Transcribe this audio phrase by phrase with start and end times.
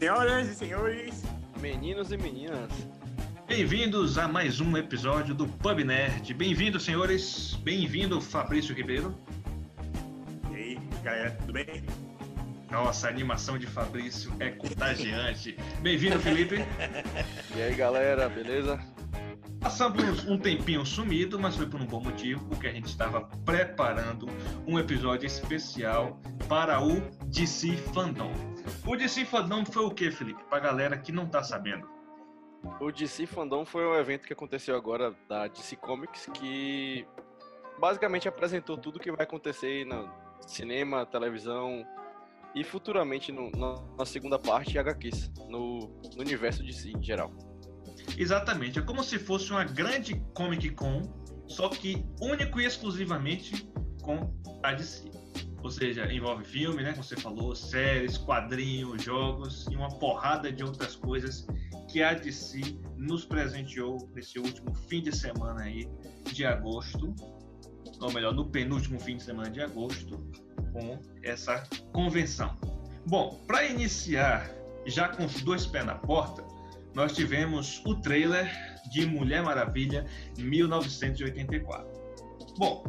[0.00, 1.22] Senhoras e senhores,
[1.60, 2.70] meninos e meninas,
[3.46, 6.32] bem-vindos a mais um episódio do Pub Nerd.
[6.32, 7.54] Bem-vindos, senhores.
[7.56, 9.14] Bem-vindo, Fabrício Ribeiro.
[10.50, 11.84] E aí, galera, tudo bem?
[12.70, 15.54] Nossa, a animação de Fabrício é contagiante.
[15.82, 16.64] Bem-vindo, Felipe.
[17.54, 18.80] E aí, galera, beleza?
[19.60, 24.26] Passamos um tempinho sumido, mas foi por um bom motivo, porque a gente estava preparando
[24.66, 26.18] um episódio especial
[26.48, 28.32] para o DC Fandom.
[28.86, 30.42] O DC Fandom foi o que, Felipe?
[30.44, 31.86] Para galera que não está sabendo.
[32.80, 37.06] O DC Fandom foi um evento que aconteceu agora da DC Comics, que
[37.78, 40.10] basicamente apresentou tudo o que vai acontecer no
[40.46, 41.86] cinema, televisão
[42.54, 43.50] e futuramente no,
[43.96, 45.80] na, segunda parte HQs, no,
[46.16, 47.30] no universo DC em geral.
[48.18, 51.02] Exatamente, é como se fosse uma grande Comic Con,
[51.46, 53.68] só que único e exclusivamente
[54.02, 54.32] com
[54.62, 55.10] a DC.
[55.62, 56.92] Ou seja, envolve filme, né?
[56.92, 61.46] Como você falou, séries, quadrinhos, jogos e uma porrada de outras coisas
[61.88, 62.60] que a DC
[62.96, 65.88] nos presenteou nesse último fim de semana aí
[66.32, 67.14] de agosto,
[68.00, 70.18] ou melhor, no penúltimo fim de semana de agosto,
[70.72, 71.62] com essa
[71.92, 72.56] convenção.
[73.06, 74.50] Bom, para iniciar
[74.86, 76.44] já com os dois pés na porta,
[76.94, 78.50] nós tivemos o trailer
[78.90, 80.06] de Mulher Maravilha
[80.38, 81.88] 1984.
[82.58, 82.84] Bom,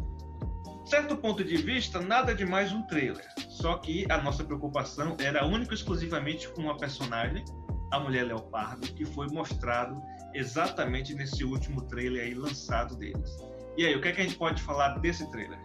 [0.85, 3.25] certo ponto de vista, nada de mais um trailer.
[3.49, 7.45] Só que a nossa preocupação era única e exclusivamente com uma personagem,
[7.91, 10.01] a Mulher Leopardo, que foi mostrado
[10.33, 13.37] exatamente nesse último trailer aí lançado deles.
[13.77, 15.59] E aí, o que, é que a gente pode falar desse trailer?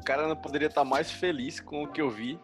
[0.00, 2.38] O cara não poderia estar mais feliz com o que eu vi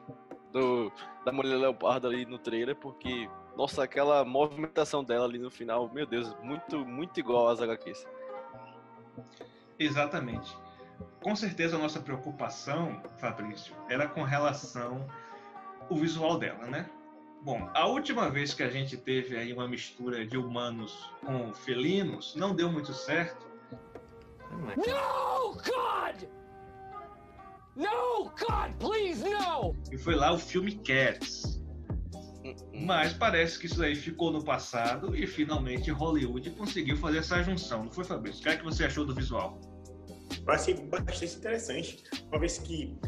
[0.53, 0.93] do,
[1.25, 6.07] da Mulher Leopardo ali no trailer, porque nossa, aquela movimentação dela ali no final, meu
[6.07, 8.07] Deus, muito, muito igual às HQs.
[9.77, 10.57] Exatamente.
[11.21, 15.05] Com certeza a nossa preocupação, Fabrício, era com relação
[15.91, 16.89] ao visual dela, né?
[17.43, 22.37] Bom, a última vez que a gente teve aí uma mistura de humanos com felinos,
[22.37, 23.45] não deu muito certo.
[24.53, 26.29] No, God!
[27.75, 29.75] No, God, please, no!
[29.91, 31.58] E foi lá o filme Cats
[32.75, 37.85] mas parece que isso aí ficou no passado e finalmente Hollywood conseguiu fazer essa junção,
[37.85, 38.41] não foi, Fabrício?
[38.41, 39.61] O que é que você achou do visual?
[40.47, 42.99] Eu achei bastante interessante, uma vez que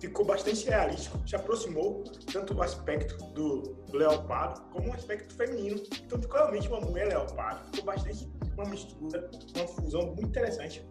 [0.00, 2.02] ficou bastante realístico, se aproximou
[2.32, 5.82] tanto do aspecto do leopardo como um aspecto feminino.
[6.04, 10.84] Então ficou realmente uma mulher leopardo, ficou bastante uma mistura, uma fusão muito interessante.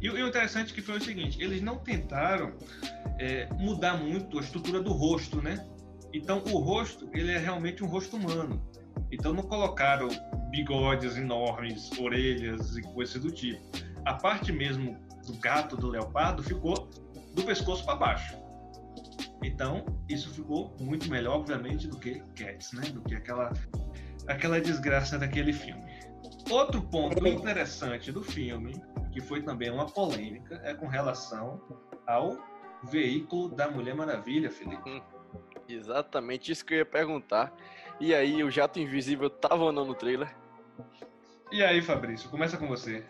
[0.00, 2.56] E, o interessante que foi o seguinte, eles não tentaram
[3.20, 5.64] é, mudar muito a estrutura do rosto, né?
[6.12, 8.62] Então, o rosto, ele é realmente um rosto humano.
[9.10, 10.08] Então, não colocaram
[10.50, 13.62] bigodes enormes, orelhas e coisas do tipo.
[14.04, 16.90] A parte mesmo do gato, do leopardo, ficou
[17.34, 18.36] do pescoço para baixo.
[19.42, 22.82] Então, isso ficou muito melhor, obviamente, do que Cats, né?
[22.90, 23.52] Do que aquela,
[24.28, 25.82] aquela desgraça daquele filme.
[26.50, 28.80] Outro ponto interessante do filme,
[29.10, 31.60] que foi também uma polêmica, é com relação
[32.06, 32.36] ao
[32.84, 35.02] veículo da Mulher Maravilha, Felipe.
[35.74, 37.52] Exatamente isso que eu ia perguntar.
[38.00, 40.34] E aí, o jato invisível tava ou não no trailer?
[41.50, 43.04] E aí, Fabrício, começa com você.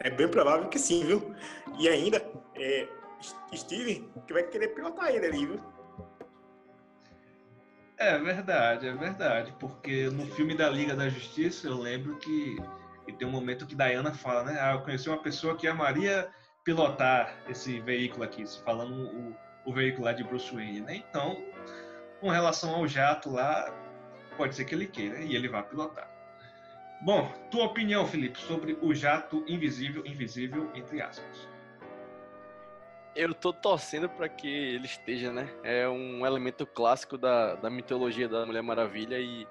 [0.00, 1.34] É bem provável que sim, viu?
[1.78, 2.24] E ainda,
[2.56, 2.88] é,
[3.54, 5.60] Steven, que vai querer pilotar ele ali, viu?
[7.96, 9.54] É verdade, é verdade.
[9.60, 12.56] Porque no filme da Liga da Justiça, eu lembro que,
[13.06, 14.58] que tem um momento que Diana fala, né?
[14.60, 16.28] Ah, eu conheci uma pessoa que amaria
[16.64, 20.96] pilotar esse veículo aqui, falando o, o veículo lá de Bruce Wayne, né?
[20.96, 21.42] Então,
[22.20, 23.72] com relação ao jato lá,
[24.36, 26.10] pode ser que ele queira e ele vá pilotar.
[27.02, 31.48] Bom, tua opinião, Felipe, sobre o jato invisível, invisível, entre aspas.
[33.14, 35.52] Eu tô torcendo para que ele esteja, né?
[35.62, 39.46] É um elemento clássico da, da mitologia da Mulher Maravilha e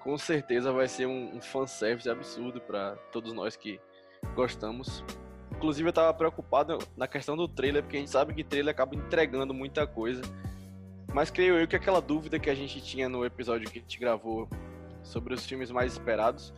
[0.00, 3.80] com certeza vai ser um, um fanservice absurdo para todos nós que
[4.34, 5.04] gostamos.
[5.62, 8.94] Inclusive eu tava preocupado na questão do trailer, porque a gente sabe que trailer acaba
[8.94, 10.22] entregando muita coisa
[11.12, 13.98] mas creio eu que aquela dúvida que a gente tinha no episódio que a gente
[13.98, 14.48] gravou
[15.02, 16.54] sobre os filmes mais esperados,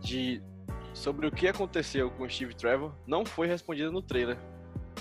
[0.00, 0.42] de
[0.92, 4.36] sobre o que aconteceu com Steve Trevor, não foi respondida no trailer.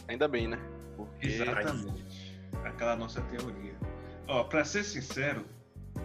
[0.07, 0.59] Ainda bem, né?
[0.95, 1.27] Porque...
[1.27, 2.37] Exatamente.
[2.63, 3.75] Aquela nossa teoria.
[4.27, 5.45] Ó, pra ser sincero,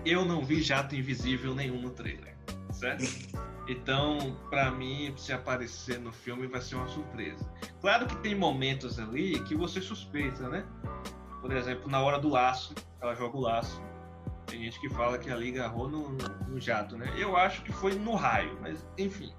[0.04, 2.34] eu não vi jato invisível nenhum no trailer,
[2.72, 3.04] certo?
[3.68, 7.44] Então, para mim, se aparecer no filme vai ser uma surpresa.
[7.80, 10.64] Claro que tem momentos ali que você suspeita, né?
[11.40, 13.80] Por exemplo, na hora do laço, ela joga o laço.
[14.46, 17.12] Tem gente que fala que ali agarrou no, no, jato, né?
[17.16, 19.32] Eu acho que foi no raio, mas enfim.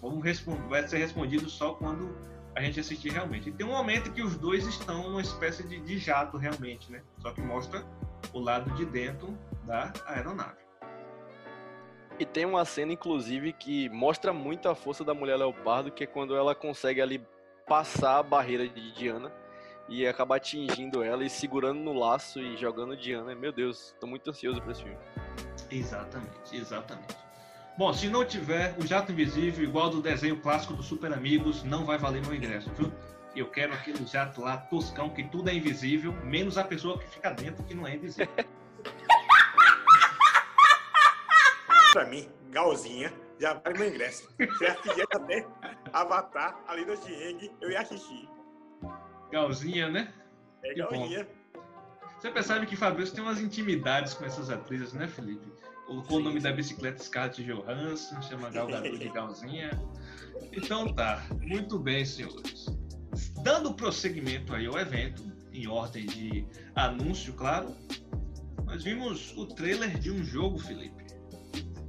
[0.00, 0.22] Vamos
[0.68, 2.14] vai ser respondido só quando
[2.54, 3.48] a gente assistir realmente.
[3.48, 7.02] E tem um momento que os dois estão numa espécie de, de jato realmente, né?
[7.18, 7.84] Só que mostra
[8.32, 10.63] o lado de dentro da aeronave.
[12.18, 16.06] E tem uma cena, inclusive, que mostra muito a força da mulher leopardo, que é
[16.06, 17.20] quando ela consegue ali
[17.66, 19.32] passar a barreira de Diana
[19.88, 23.34] e acaba atingindo ela e segurando no laço e jogando Diana.
[23.34, 24.98] Meu Deus, tô muito ansioso pra esse filme.
[25.70, 27.16] Exatamente, exatamente.
[27.76, 31.84] Bom, se não tiver o jato invisível igual do desenho clássico do Super Amigos, não
[31.84, 32.92] vai valer meu ingresso, viu?
[33.34, 37.30] Eu quero aquele jato lá toscão que tudo é invisível, menos a pessoa que fica
[37.30, 38.32] dentro que não é invisível.
[41.94, 44.28] pra mim, Galzinha, já vale meu ingresso.
[44.58, 45.46] Se a fizesse até
[45.92, 48.28] Avatar, a lenda de Eng, eu ia assistir.
[49.30, 50.12] Galzinha, né?
[50.64, 50.90] É Que bom.
[50.90, 51.28] Galzinha.
[52.18, 55.46] Você percebe que Fabrício tem umas intimidades com essas atrizes, né, Felipe?
[55.86, 59.70] Colocou o nome da bicicleta Scarlett Johansson, chama Gal Gadot de Galzinha.
[60.52, 62.66] Então tá, muito bem, senhores.
[63.44, 66.44] Dando prosseguimento aí ao evento, em ordem de
[66.74, 67.76] anúncio, claro,
[68.64, 71.03] nós vimos o trailer de um jogo, Felipe.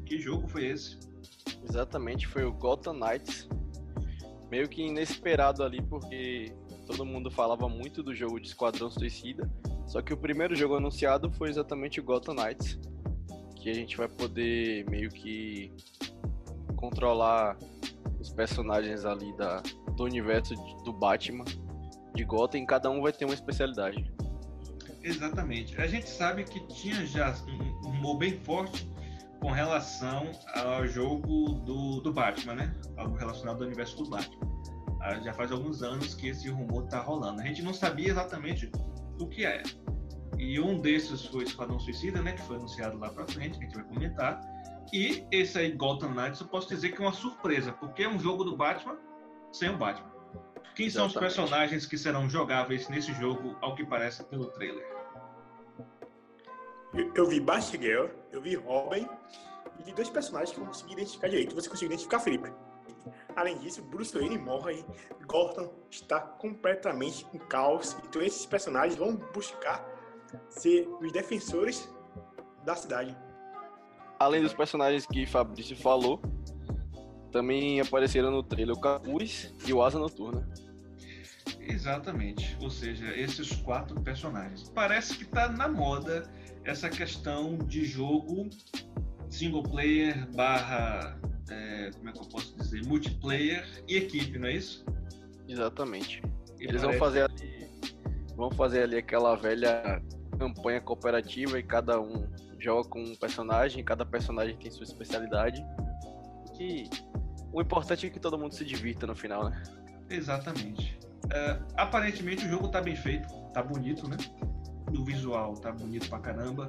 [0.05, 0.97] Que jogo foi esse?
[1.67, 3.47] Exatamente, foi o Gotham Knights.
[4.51, 6.53] Meio que inesperado ali, porque
[6.85, 9.49] todo mundo falava muito do jogo de Esquadrão Suicida.
[9.87, 12.79] Só que o primeiro jogo anunciado foi exatamente o Gotham Knights.
[13.55, 15.71] Que a gente vai poder meio que
[16.75, 17.57] controlar
[18.19, 19.61] os personagens ali da,
[19.95, 21.45] do universo de- do Batman
[22.13, 24.09] de Gotham cada um vai ter uma especialidade.
[25.03, 25.79] Exatamente.
[25.81, 28.87] A gente sabe que tinha já um, um humor bem forte
[29.41, 32.75] com relação ao jogo do, do Batman, né?
[32.97, 34.55] Algo relacionado ao universo do Batman.
[35.01, 37.41] Ah, já faz alguns anos que esse rumor tá rolando.
[37.41, 38.71] A gente não sabia exatamente
[39.19, 39.61] o que é.
[40.37, 42.33] E um desses foi Esquadrão Suicida, né?
[42.33, 44.41] Que foi anunciado lá pra frente, que a gente vai comentar.
[44.91, 48.19] E esse aí, Gotham Knights, eu posso dizer que é uma surpresa, porque é um
[48.19, 48.97] jogo do Batman
[49.51, 50.11] sem o Batman.
[50.75, 51.35] Quem são os Exatamente.
[51.35, 54.85] personagens que serão jogáveis nesse jogo, ao que parece pelo trailer?
[56.93, 59.07] Eu, eu vi Batgirl, eu vi Robin
[59.79, 61.55] e vi dois personagens que eu não consegui identificar direito.
[61.55, 62.51] Você conseguiu identificar, Felipe?
[63.35, 64.83] Além disso, Bruce Wayne morre,
[65.27, 67.95] Gotham está completamente em caos.
[68.07, 69.85] Então esses personagens vão buscar
[70.49, 71.89] ser os defensores
[72.63, 73.15] da cidade.
[74.19, 76.21] Além dos personagens que Fabrício falou,
[77.31, 80.47] também apareceram no trailer o Capuz e o Asa Noturna.
[81.59, 82.57] Exatamente.
[82.61, 84.69] Ou seja, esses quatro personagens.
[84.69, 86.31] Parece que tá na moda
[86.65, 88.49] essa questão de jogo
[89.29, 91.17] single player barra.
[91.49, 92.83] é, como é que eu posso dizer?
[92.85, 94.85] Multiplayer e equipe, não é isso?
[95.47, 96.21] Exatamente.
[96.59, 97.69] E Eles vão fazer ali,
[98.35, 100.01] vão fazer ali aquela velha
[100.39, 102.27] campanha cooperativa e cada um
[102.59, 105.63] joga com um personagem, cada personagem tem sua especialidade.
[106.57, 106.89] Que
[107.53, 109.61] o importante é que todo mundo se divirta no final, né?
[110.09, 110.97] Exatamente.
[111.31, 114.17] É, aparentemente o jogo tá bem feito, tá bonito, né?
[114.91, 116.67] O visual tá bonito pra caramba.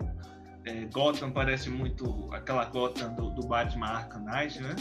[0.64, 4.74] É, Gotham parece muito aquela Gotham do, do Batman Arkham Knight, né?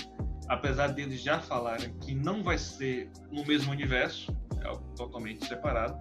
[0.47, 5.95] Apesar deles já falarem que não vai ser no mesmo universo, é algo totalmente separado.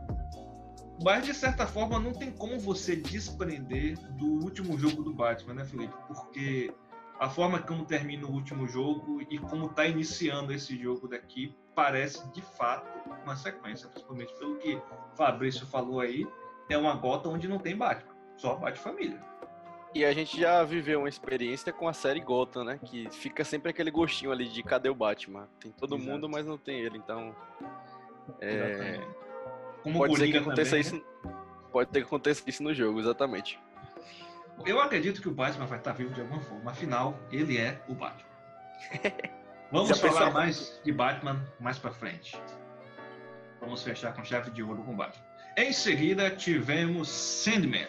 [1.02, 5.64] Mas de certa forma não tem como você desprender do último jogo do Batman, né,
[5.64, 5.94] Felipe?
[6.06, 6.72] Porque
[7.18, 12.26] a forma como termina o último jogo e como está iniciando esse jogo daqui parece
[12.32, 12.86] de fato
[13.24, 14.80] uma sequência, principalmente pelo que
[15.16, 16.26] Fabrício falou aí,
[16.68, 19.20] é uma gota onde não tem Batman, só Batman família.
[19.94, 22.80] E a gente já viveu uma experiência com a série Gotham, né?
[22.84, 25.48] Que fica sempre aquele gostinho ali de cadê o Batman?
[25.60, 26.10] Tem todo Exato.
[26.10, 27.34] mundo, mas não tem ele, então.
[28.40, 29.00] É.
[29.84, 30.98] Como pode ser que aconteça também, né?
[30.98, 31.30] isso.
[31.70, 33.60] Pode ter que acontecer isso no jogo, exatamente.
[34.66, 37.94] Eu acredito que o Batman vai estar vivo de alguma forma, afinal, ele é o
[37.94, 38.28] Batman.
[39.70, 42.40] Vamos falar pensou- mais de Batman mais pra frente.
[43.60, 45.24] Vamos fechar com chave de ouro com o Batman.
[45.56, 47.86] Em seguida, tivemos Sandman.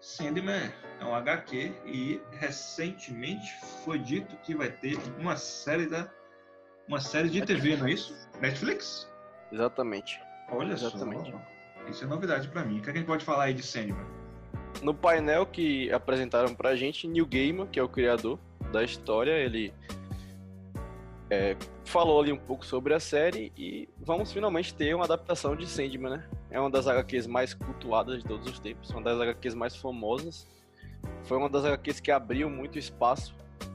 [0.00, 0.70] Sandman
[1.00, 3.52] é um HQ e recentemente
[3.84, 6.08] foi dito que vai ter uma série da
[6.86, 8.14] uma série de TV, não é isso?
[8.40, 9.10] Netflix?
[9.50, 10.20] Exatamente.
[10.50, 11.32] Olha Exatamente.
[11.32, 11.40] só.
[11.88, 12.78] Isso é novidade pra mim.
[12.78, 14.06] O que a gente pode falar aí de Sandman?
[14.80, 18.38] No painel que apresentaram pra gente, Neil Gaiman, que é o criador
[18.70, 19.72] da história, ele
[21.30, 25.66] é, falou ali um pouco sobre a série e vamos finalmente ter uma adaptação de
[25.66, 26.28] Sandman, né?
[26.54, 30.46] É uma das HQs mais cultuadas de todos os tempos, uma das HQs mais famosas.
[31.24, 33.34] Foi uma das HQs que abriu muito espaço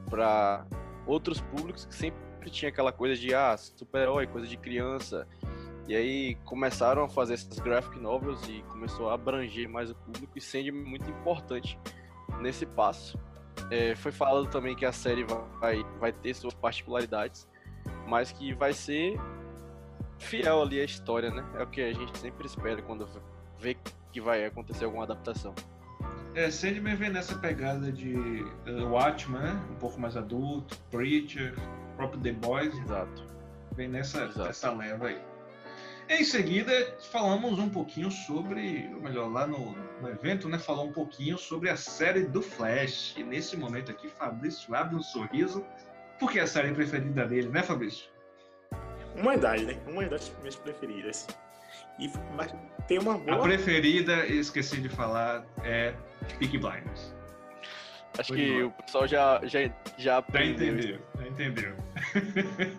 [0.10, 0.66] para
[1.06, 2.18] outros públicos que sempre
[2.50, 5.28] tinha aquela coisa de ah, super-herói, coisa de criança.
[5.90, 10.38] E aí começaram a fazer essas graphic novels e começou a abranger mais o público
[10.38, 11.78] e é muito importante
[12.40, 13.20] nesse passo.
[13.70, 15.26] É, foi falado também que a série
[15.60, 17.46] vai, vai ter suas particularidades,
[18.08, 19.20] mas que vai ser
[20.20, 21.44] fiel ali à história, né?
[21.58, 23.08] É o que a gente sempre espera quando
[23.58, 23.76] vê
[24.12, 25.54] que vai acontecer alguma adaptação.
[26.36, 29.68] É, Sandman vem nessa pegada de uh, Watchmen, né?
[29.72, 31.56] Um pouco mais adulto, Preacher,
[31.96, 32.78] próprio The Boys.
[32.78, 33.26] Exato.
[33.76, 35.20] Vem nessa, nessa leva aí.
[36.10, 36.72] Em seguida,
[37.12, 40.58] falamos um pouquinho sobre, ou melhor, lá no, no, evento, né?
[40.58, 43.16] Falou um pouquinho sobre a série do Flash.
[43.16, 45.64] E nesse momento aqui, Fabrício abre um sorriso,
[46.20, 48.10] porque é a série preferida dele, né, Fabrício?
[49.20, 49.78] Humanidade, né?
[49.88, 51.28] Uma das minhas preferidas.
[52.00, 52.54] E mas
[52.88, 53.38] tem uma boa.
[53.38, 55.94] A preferida, esqueci de falar, é
[56.40, 57.14] Peak Blinders.
[58.18, 59.60] Acho Foi que o pessoal já, já,
[59.98, 60.82] já aprendeu.
[60.82, 61.76] Já entendeu, já entendeu.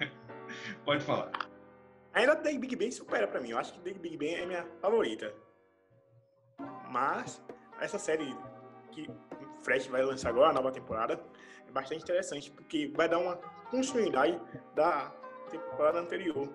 [0.85, 1.31] Pode falar.
[2.13, 3.51] Ainda The Big Bang supera pra mim.
[3.51, 5.33] Eu acho que The Big Bang é minha favorita.
[6.91, 7.43] Mas
[7.81, 8.35] essa série
[8.91, 9.09] que
[9.63, 11.21] Fresh vai lançar agora, a nova temporada,
[11.69, 13.37] é bastante interessante, porque vai dar uma
[13.71, 14.39] continuidade
[14.75, 15.13] da
[15.51, 16.49] temporada anterior,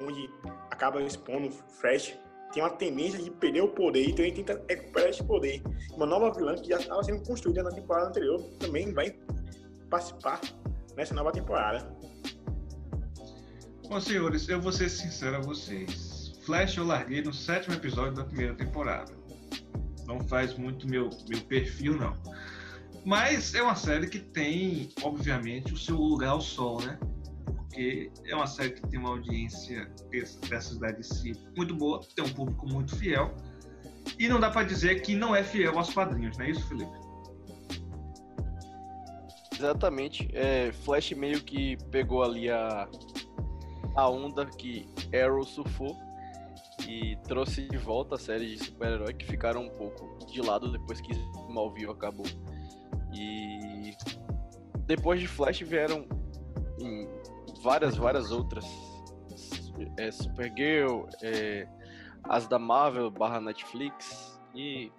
[0.00, 0.30] onde
[0.70, 2.18] acaba expondo Fresh
[2.54, 5.60] tem uma tendência de perder o poder, então ele tenta recuperar esse poder.
[5.92, 9.10] Uma nova vilã que já estava sendo construída na temporada anterior também vai
[9.90, 10.40] participar
[10.96, 11.84] nessa nova temporada.
[13.88, 16.38] Bom, senhores, eu vou ser sincero a vocês.
[16.46, 19.12] Flash eu larguei no sétimo episódio da primeira temporada.
[20.06, 22.14] Não faz muito meu, meu perfil, não.
[23.04, 26.98] Mas é uma série que tem, obviamente, o seu lugar ao sol, né?
[27.74, 29.90] Porque é uma série que tem uma audiência
[30.48, 33.34] dessas da DC muito boa, tem um público muito fiel.
[34.16, 36.92] E não dá para dizer que não é fiel aos quadrinhos, não é isso, Felipe?
[39.52, 40.30] Exatamente.
[40.32, 42.88] É, Flash meio que pegou ali a,
[43.96, 45.98] a onda que Arrow surfou
[46.88, 51.00] e trouxe de volta a série de super-herói que ficaram um pouco de lado depois
[51.00, 51.10] que
[51.48, 52.26] Smallville acabou.
[53.12, 53.96] E
[54.86, 56.06] depois de Flash vieram
[57.64, 58.64] várias, várias outras.
[59.96, 61.66] É, Supergirl, é,
[62.22, 64.92] as da Marvel barra Netflix e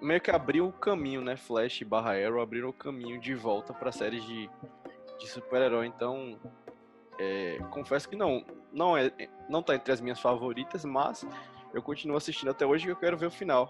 [0.00, 1.36] meio que abriu o caminho, né?
[1.36, 4.48] Flash barra Arrow abriram o caminho de volta para séries de,
[5.18, 5.86] de super-herói.
[5.86, 6.38] Então
[7.18, 9.10] é, confesso que não, não é,
[9.48, 11.26] não tá entre as minhas favoritas, mas
[11.74, 13.68] eu continuo assistindo até hoje e eu quero ver o final,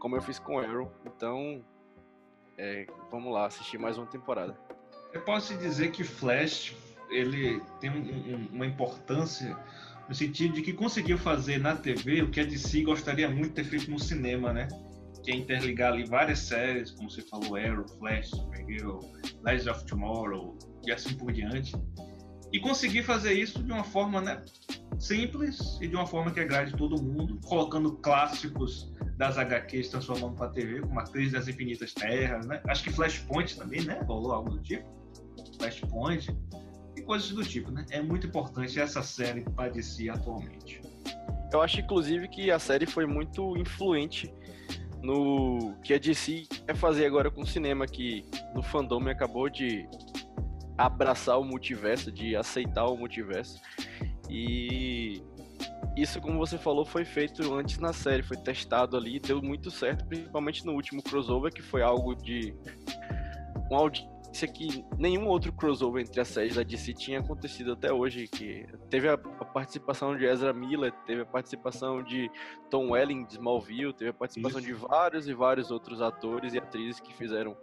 [0.00, 0.90] como eu fiz com Arrow.
[1.04, 1.62] Então,
[2.56, 4.58] é, vamos lá assistir mais uma temporada.
[5.12, 6.74] Eu posso dizer que Flash
[7.10, 9.56] ele tem um, um, uma importância
[10.08, 13.54] no sentido de que conseguiu fazer na TV o que a DC gostaria muito de
[13.54, 14.68] ter feito no cinema, né?
[15.24, 19.00] Que é interligar ali várias séries, como você falou, Arrow, Flash, Supergirl,
[19.44, 21.72] Legends of Tomorrow e assim por diante
[22.52, 24.42] e conseguir fazer isso de uma forma né,
[24.98, 30.48] simples e de uma forma que agrade todo mundo, colocando clássicos das HQs transformando para
[30.50, 32.60] TV, como a Crise das Infinitas Terras, né?
[32.68, 34.00] Acho que Flashpoint também, né?
[34.06, 34.86] Rolou algo do tipo.
[35.58, 36.34] Flashpoint
[37.06, 37.86] coisas do tipo, né?
[37.90, 40.82] É muito importante essa série para DC atualmente.
[41.52, 44.34] Eu acho, inclusive, que a série foi muito influente
[45.00, 49.88] no que a DC quer fazer agora com o cinema, que no fandom acabou de
[50.76, 53.60] abraçar o multiverso, de aceitar o multiverso.
[54.28, 55.22] E
[55.96, 60.04] isso, como você falou, foi feito antes na série, foi testado ali, deu muito certo,
[60.04, 62.54] principalmente no último crossover, que foi algo de
[63.70, 68.26] uma audiência que nenhum outro crossover entre as séries da DC tinha acontecido até hoje,
[68.26, 72.28] que teve a, participação de Ezra Miller, teve a participação de
[72.68, 74.66] Tom Welling de Smallville, teve a participação isso.
[74.66, 77.56] de vários e vários outros atores e atrizes que fizeram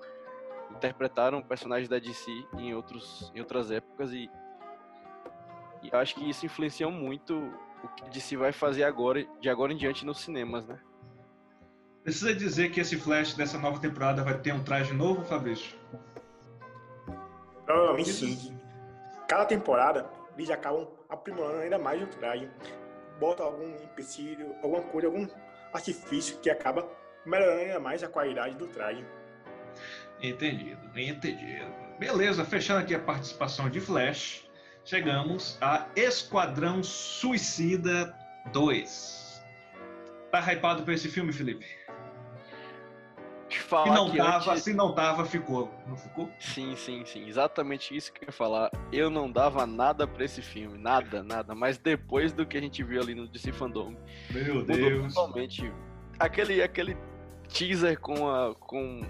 [0.71, 4.29] interpretaram personagens da DC em, outros, em outras épocas e,
[5.83, 7.35] e acho que isso influencia muito
[7.83, 10.79] o que a DC vai fazer agora, de agora em diante nos cinemas, né?
[12.03, 15.77] Precisa dizer que esse Flash dessa nova temporada vai ter um traje novo, Fabrício?
[17.73, 18.59] Provavelmente sim.
[19.27, 22.47] Cada temporada eles acabam aprimorando ainda mais o traje.
[23.19, 25.27] Bota algum empecilho, alguma coisa, algum
[25.73, 26.87] artifício que acaba
[27.25, 29.03] melhorando ainda mais a qualidade do traje.
[30.21, 31.71] Entendido, entendido.
[31.99, 34.47] Beleza, fechando aqui a participação de Flash,
[34.83, 38.15] chegamos a Esquadrão Suicida
[38.51, 39.43] 2.
[40.31, 41.65] Tá hypado pra esse filme, Felipe?
[43.59, 44.63] Falar se não tava, antes...
[44.63, 45.73] se não tava, ficou.
[45.87, 46.29] Não ficou?
[46.39, 47.27] Sim, sim, sim.
[47.27, 48.71] Exatamente isso que eu ia falar.
[48.91, 50.77] Eu não dava nada pra esse filme.
[50.77, 51.55] Nada, nada.
[51.55, 53.95] Mas depois do que a gente viu ali no DC Fandom.
[54.31, 55.13] Meu Deus.
[55.13, 55.71] Totalmente.
[56.19, 56.97] Aquele, aquele
[57.47, 58.53] teaser com a.
[58.55, 59.01] Com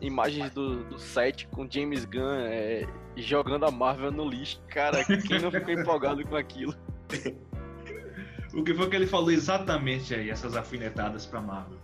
[0.00, 4.62] imagens do, do set com James Gunn é, jogando a Marvel no lixo.
[4.68, 6.74] Cara, quem não ficou empolgado com aquilo?
[8.54, 11.78] o que foi que ele falou exatamente aí, essas afinetadas pra Marvel?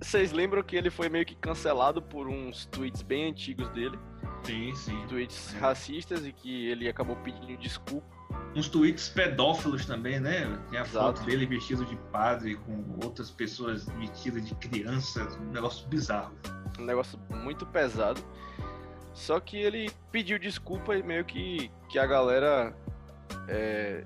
[0.00, 3.98] Vocês lembram que ele foi meio que cancelado por uns tweets bem antigos dele?
[4.44, 5.06] Sim, sim.
[5.08, 8.06] Tweets racistas e que ele acabou pedindo desculpa.
[8.54, 10.44] uns tweets pedófilos também, né?
[10.70, 11.18] Tem a Exato.
[11.18, 16.34] foto dele vestido de padre com outras pessoas vestidas de criança, um negócio bizarro.
[16.78, 18.20] um negócio muito pesado.
[19.14, 22.76] Só que ele pediu desculpa e meio que, que a galera.
[23.48, 24.04] é,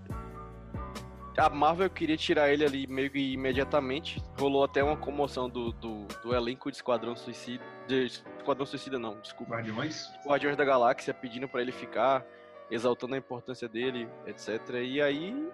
[1.40, 4.22] A Marvel queria tirar ele ali meio que imediatamente.
[4.38, 7.64] Rolou até uma comoção do, do, do elenco de Esquadrão Suicida.
[7.86, 9.54] De Esquadrão Suicida, não, desculpa.
[9.54, 10.06] Guardiões?
[10.26, 12.24] Guardiões da Galáxia pedindo pra ele ficar,
[12.70, 14.60] exaltando a importância dele, etc.
[14.82, 15.50] E aí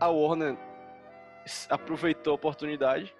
[0.00, 0.56] a Warner
[1.68, 3.12] aproveitou a oportunidade,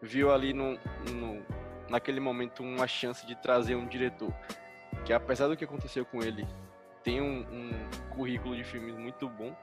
[0.00, 0.78] viu ali no,
[1.12, 1.44] no-
[1.88, 4.32] naquele momento uma chance de trazer um diretor
[5.04, 6.46] que apesar do que aconteceu com ele,
[7.02, 7.70] tem um, um
[8.14, 9.54] currículo de filmes muito bom.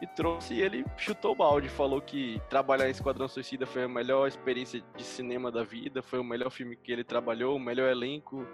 [0.00, 3.88] E trouxe e ele chutou o balde, falou que trabalhar em Esquadrão Suicida foi a
[3.88, 7.90] melhor experiência de cinema da vida, foi o melhor filme que ele trabalhou, o melhor
[7.90, 8.46] elenco,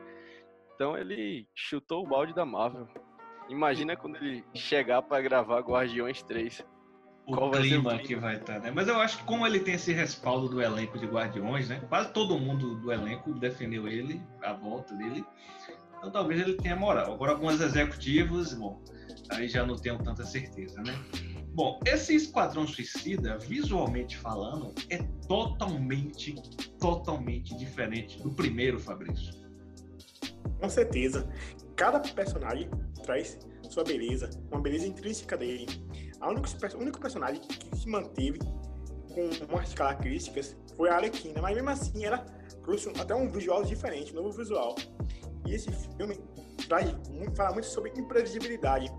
[0.75, 2.88] então ele chutou o balde da Marvel.
[3.49, 6.64] Imagina quando ele chegar pra gravar Guardiões 3.
[7.25, 8.04] O Qual vai ser o clima clima?
[8.04, 8.72] que vai estar, né?
[8.75, 11.80] Mas eu acho que como ele tem esse respaldo do elenco de Guardiões, né?
[11.88, 15.25] Quase todo mundo do elenco defendeu ele, a volta dele.
[16.02, 17.14] Então talvez ele tenha moral.
[17.14, 18.82] Agora alguns executivos, bom,
[19.30, 20.92] aí já não tenho tanta certeza, né?
[21.54, 26.35] Bom, esse Esquadrão Suicida, visualmente falando, é totalmente,
[26.80, 29.32] totalmente diferente do primeiro, Fabrício.
[30.61, 31.30] Com certeza.
[31.76, 32.68] Cada personagem
[33.04, 33.38] traz
[33.71, 35.66] sua beleza, uma beleza intrínseca dele.
[36.21, 38.40] O único personagem que se manteve
[39.14, 42.18] com umas características foi a Arlequina, mas mesmo assim ela
[42.64, 44.75] trouxe até um visual diferente, um novo visual.
[45.46, 46.18] E esse filme
[46.68, 48.90] traz, muito- fala muito sobre imprevisibilidade,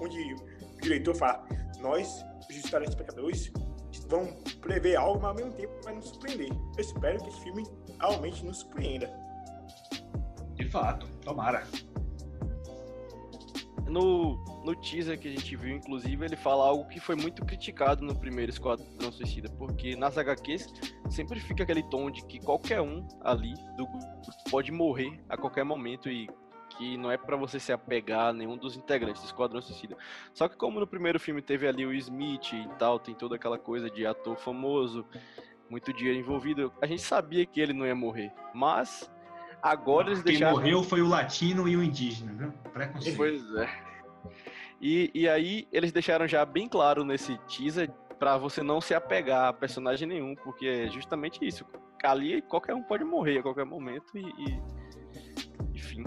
[0.00, 1.46] onde o diretor fala,
[1.80, 3.52] nós, os telespectadores,
[4.08, 4.26] vão
[4.60, 6.50] prever algo, mas ao mesmo tempo vai nos surpreender.
[6.50, 7.64] Eu espero que esse filme
[7.98, 9.10] realmente nos surpreenda.
[10.54, 11.66] De fato, tomara.
[13.86, 18.04] No, no teaser que a gente viu, inclusive, ele fala algo que foi muito criticado
[18.04, 20.72] no primeiro Esquadrão Suicida, porque nas HQs
[21.10, 23.86] sempre fica aquele tom de que qualquer um ali do
[24.50, 26.28] pode morrer a qualquer momento e
[26.76, 29.96] que não é pra você se apegar a nenhum dos integrantes do Esquadrão Suicida.
[30.32, 33.58] Só que como no primeiro filme teve ali o Smith e tal, tem toda aquela
[33.58, 35.04] coisa de ator famoso,
[35.68, 38.32] muito dinheiro envolvido, a gente sabia que ele não ia morrer.
[38.54, 39.10] Mas
[39.62, 42.52] agora eles Quem deixaram morreu foi o latino e o indígena, viu?
[42.72, 43.16] Preconceito.
[43.16, 43.91] Pois é.
[44.80, 49.48] E, e aí eles deixaram já bem claro nesse teaser pra você não se apegar
[49.48, 51.64] a personagem nenhum, porque é justamente isso.
[52.02, 54.20] Ali qualquer um pode morrer a qualquer momento e.
[54.20, 54.60] e-
[55.74, 56.04] enfim.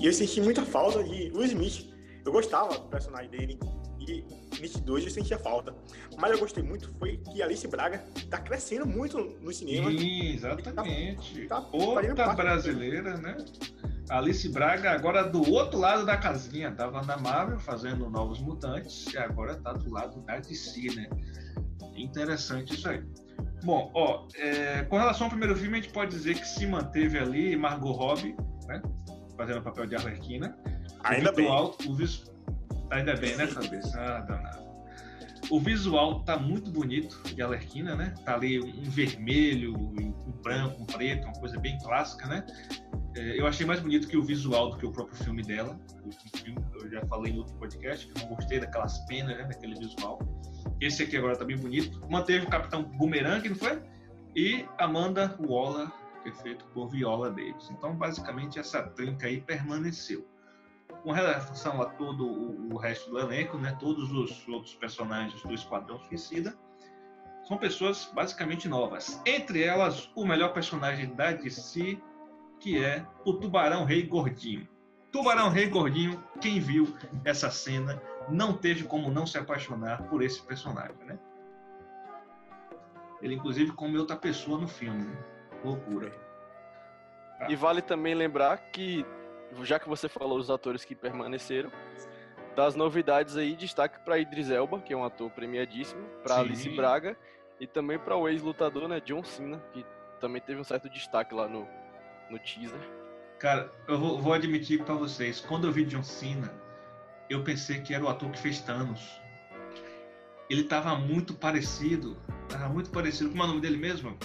[0.00, 1.92] E eu senti muita falta de Will Smith.
[2.24, 3.58] Eu gostava do personagem dele.
[4.00, 4.24] E
[4.58, 5.74] Nietzsche 2 eu sentia falta.
[6.18, 7.98] Mas eu gostei muito foi que Alice Braga
[8.30, 9.90] tá crescendo muito no cinema.
[9.90, 11.46] Sim, exatamente.
[11.46, 13.36] Tá- tá Outra brasileira, né?
[14.10, 16.72] Alice Braga agora do outro lado da casinha.
[16.72, 21.08] Tava na Marvel fazendo Novos Mutantes e agora tá do lado da DC, né?
[21.94, 23.02] Interessante isso aí.
[23.62, 27.18] Bom, ó, é, com relação ao primeiro filme, a gente pode dizer que se manteve
[27.18, 28.34] ali Margot Robbie,
[28.66, 28.82] né?
[29.36, 30.58] Fazendo o papel de Arlequina.
[31.04, 31.44] Ainda bem.
[31.44, 32.30] visual, O vis...
[32.90, 33.98] Ainda bem, né, Fabrício?
[33.98, 34.69] Ah, danado.
[35.50, 38.14] O visual tá muito bonito de Alerquina, né?
[38.24, 42.46] Tá ali um vermelho, um branco, um preto, uma coisa bem clássica, né?
[43.16, 45.78] É, Eu achei mais bonito que o visual do que o próprio filme dela.
[46.80, 49.44] Eu já falei no outro podcast que eu não gostei daquelas penas, né?
[49.44, 50.20] Daquele visual.
[50.80, 52.00] Esse aqui agora tá bem bonito.
[52.08, 53.82] Manteve o Capitão Boomerang, não foi?
[54.36, 55.90] E Amanda Waller,
[56.22, 57.68] que é feito por Viola Davis.
[57.70, 60.29] Então, basicamente, essa trinca aí permaneceu.
[61.02, 65.54] Com relação a todo o, o resto do elenco, né, todos os outros personagens do
[65.54, 66.54] Esquadrão Suicida
[67.44, 69.20] são pessoas basicamente novas.
[69.24, 72.00] Entre elas, o melhor personagem da DC,
[72.58, 74.68] que é o Tubarão Rei Gordinho.
[75.10, 80.40] Tubarão Rei Gordinho, quem viu essa cena, não teve como não se apaixonar por esse
[80.42, 81.18] personagem, né?
[83.20, 85.04] Ele, inclusive, come outra pessoa no filme.
[85.04, 85.24] Né?
[85.64, 86.12] Loucura.
[87.48, 89.04] E vale também lembrar que,
[89.62, 91.70] já que você falou os atores que permaneceram,
[92.56, 96.38] das novidades aí, destaque para Idris Elba, que é um ator premiadíssimo, para.
[96.38, 97.16] Alice Braga
[97.58, 99.84] e também para o ex-lutador, né, John Cena, que
[100.20, 101.66] também teve um certo destaque lá no,
[102.30, 102.80] no teaser.
[103.38, 106.52] Cara, eu vou, vou admitir pra vocês, quando eu vi John Cena,
[107.28, 109.20] eu pensei que era o ator que fez Thanos.
[110.48, 112.16] Ele tava muito parecido,
[112.48, 113.30] tava muito parecido.
[113.30, 114.18] Como é o nome dele mesmo?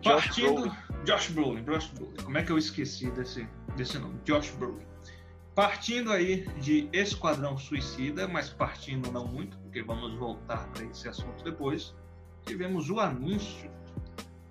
[0.00, 0.72] Josh Partindo, Brolin.
[1.04, 2.16] Josh Brolin, Josh Brolin.
[2.22, 4.18] Como é que eu esqueci desse, desse nome?
[4.24, 4.84] Josh Brolin.
[5.54, 11.44] Partindo aí de Esquadrão Suicida, mas partindo não muito, porque vamos voltar para esse assunto
[11.44, 11.94] depois.
[12.44, 13.70] Tivemos o anúncio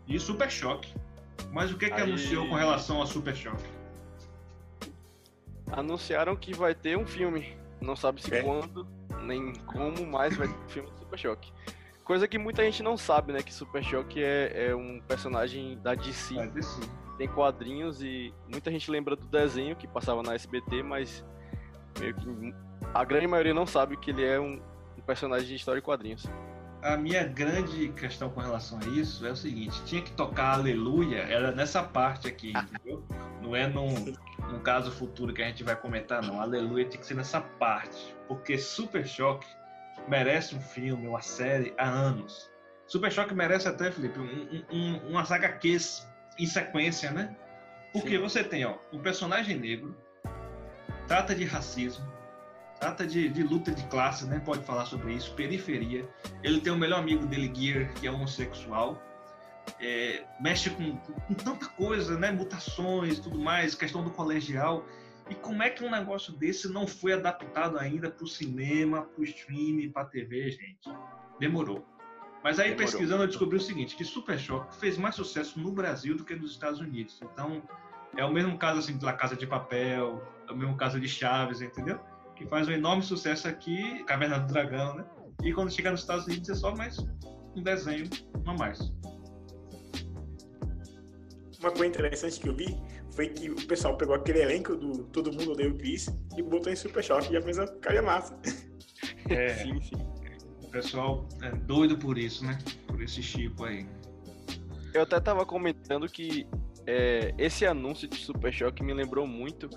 [0.07, 0.93] de Super Choque.
[1.51, 2.03] Mas o que que Aí.
[2.03, 3.69] anunciou com relação a Super Choque?
[5.71, 8.41] Anunciaram que vai ter um filme Não sabe se É.
[8.41, 8.87] quando,
[9.23, 11.51] nem como mais vai ter o filme do Super Choque.
[12.03, 13.41] Coisa que muita gente não sabe, né?
[13.41, 16.83] Que Super Choque é, é um personagem da DC, Vai descer.
[17.17, 21.23] tem quadrinhos e muita gente lembra do desenho que passava na SBT, mas
[21.97, 22.53] meio que
[22.93, 24.61] a grande maioria não sabe que ele é um,
[24.97, 26.27] um personagem de história e quadrinhos.
[26.81, 31.19] A minha grande questão com relação a isso é o seguinte: tinha que tocar Aleluia,
[31.19, 33.01] era nessa parte aqui, entendeu?
[33.41, 34.13] Não é num,
[34.51, 36.41] num caso futuro que a gente vai comentar, não.
[36.41, 39.47] Aleluia tinha que ser nessa parte, porque Super Choque
[40.07, 42.51] merece um filme, uma série há anos.
[42.85, 47.35] Super Choque merece até, Felipe, um, um, um, umas HQs em sequência, né?
[47.91, 48.19] Porque Sim.
[48.19, 49.95] você tem, ó, um personagem negro,
[51.07, 52.05] trata de racismo,
[52.79, 54.41] trata de, de luta de classes, né?
[54.43, 56.07] Pode falar sobre isso, periferia.
[56.41, 59.01] Ele tem o melhor amigo dele, Gear, que é homossexual.
[59.79, 62.31] É, mexe com, com tanta coisa, né?
[62.31, 64.85] Mutações, tudo mais, questão do colegial.
[65.29, 69.21] E como é que um negócio desse não foi adaptado ainda para o cinema, para
[69.21, 70.89] o streaming, para a TV, gente?
[71.39, 71.85] Demorou.
[72.43, 72.85] Mas aí Demorou.
[72.85, 76.35] pesquisando eu descobri o seguinte, que Super Choque fez mais sucesso no Brasil do que
[76.35, 77.21] nos Estados Unidos.
[77.21, 77.63] Então
[78.17, 81.07] é o mesmo caso assim de La Casa de Papel, é o mesmo caso de
[81.07, 81.99] Chaves, entendeu?
[82.35, 85.05] Que faz um enorme sucesso aqui, Caverna do Dragão, né?
[85.41, 86.97] E quando chegar nos Estados Unidos é só mais
[87.55, 88.09] um desenho,
[88.45, 88.79] não mais.
[91.59, 92.77] Uma coisa interessante que eu vi
[93.15, 96.71] foi que o pessoal pegou aquele elenco do Todo Mundo Odeia o Chris e botou
[96.71, 97.65] em Super Choque e a mesa
[98.03, 98.37] massa.
[99.29, 99.95] É, Sim, sim.
[100.63, 102.57] o pessoal é doido por isso, né?
[102.87, 103.85] Por esse tipo aí.
[104.93, 106.47] Eu até tava comentando que
[106.85, 109.69] é, esse anúncio de Super Choque me lembrou muito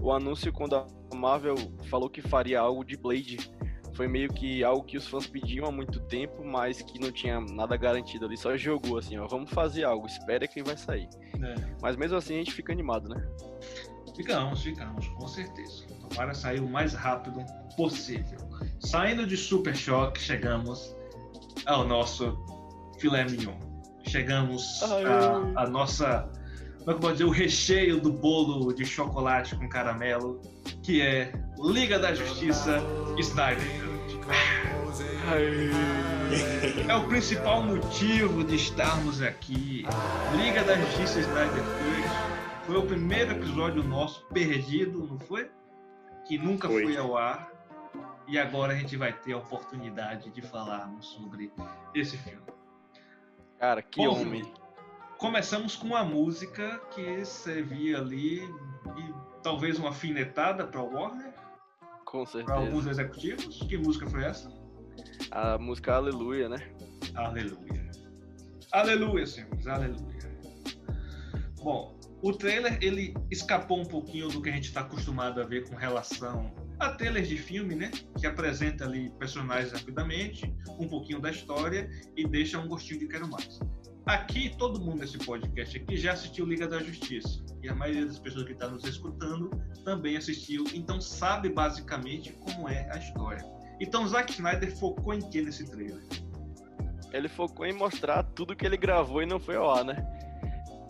[0.00, 1.56] o anúncio quando a Marvel
[1.88, 3.38] falou que faria algo de Blade.
[3.94, 7.40] Foi meio que algo que os fãs pediam há muito tempo, mas que não tinha
[7.40, 8.36] nada garantido ali.
[8.36, 11.08] Só jogou assim, ó, vamos fazer algo, espera que vai sair.
[11.42, 11.54] É.
[11.80, 13.24] Mas mesmo assim a gente fica animado, né?
[14.16, 15.84] Ficamos, ficamos, com certeza.
[16.08, 17.44] Tomara sair o mais rápido
[17.76, 18.38] possível.
[18.80, 20.94] Saindo de Super Choque, chegamos
[21.66, 22.36] ao nosso
[22.98, 23.58] filé mignon.
[24.06, 26.30] Chegamos à à nossa,
[26.78, 30.40] como é que eu posso dizer, o recheio do bolo de chocolate com caramelo,
[30.84, 32.78] que é Liga da Justiça
[33.18, 33.64] Snyder.
[36.86, 39.86] É o principal motivo de estarmos aqui.
[40.36, 45.50] Liga da Justiça Snyder Cut foi o primeiro episódio nosso perdido, não foi?
[46.26, 46.96] Que nunca foi, Foi.
[46.98, 47.50] ao ar.
[48.28, 51.50] E agora a gente vai ter a oportunidade de falarmos sobre
[51.94, 52.42] esse filme.
[53.58, 54.52] Cara, que Bom, homem.
[55.16, 61.32] Começamos com uma música que servia ali e talvez uma finetada para Warner,
[62.04, 63.02] Com para alguns certeza.
[63.02, 63.58] executivos.
[63.68, 64.50] Que música foi essa?
[65.30, 66.56] A música Aleluia, né?
[67.14, 67.90] Aleluia.
[68.72, 70.14] Aleluia, senhores, aleluia.
[71.62, 75.68] Bom, o trailer ele escapou um pouquinho do que a gente está acostumado a ver
[75.68, 77.90] com relação a trailers de filme, né?
[78.18, 83.28] Que apresenta ali personagens rapidamente, um pouquinho da história e deixa um gostinho de quero
[83.28, 83.60] mais.
[84.06, 87.42] Aqui, todo mundo nesse podcast aqui já assistiu Liga da Justiça.
[87.62, 89.50] E a maioria das pessoas que está nos escutando
[89.82, 93.42] também assistiu, então sabe basicamente como é a história.
[93.80, 96.02] Então Zack Snyder focou em que nesse trailer?
[97.12, 99.96] Ele focou em mostrar tudo que ele gravou e não foi ao ar, né?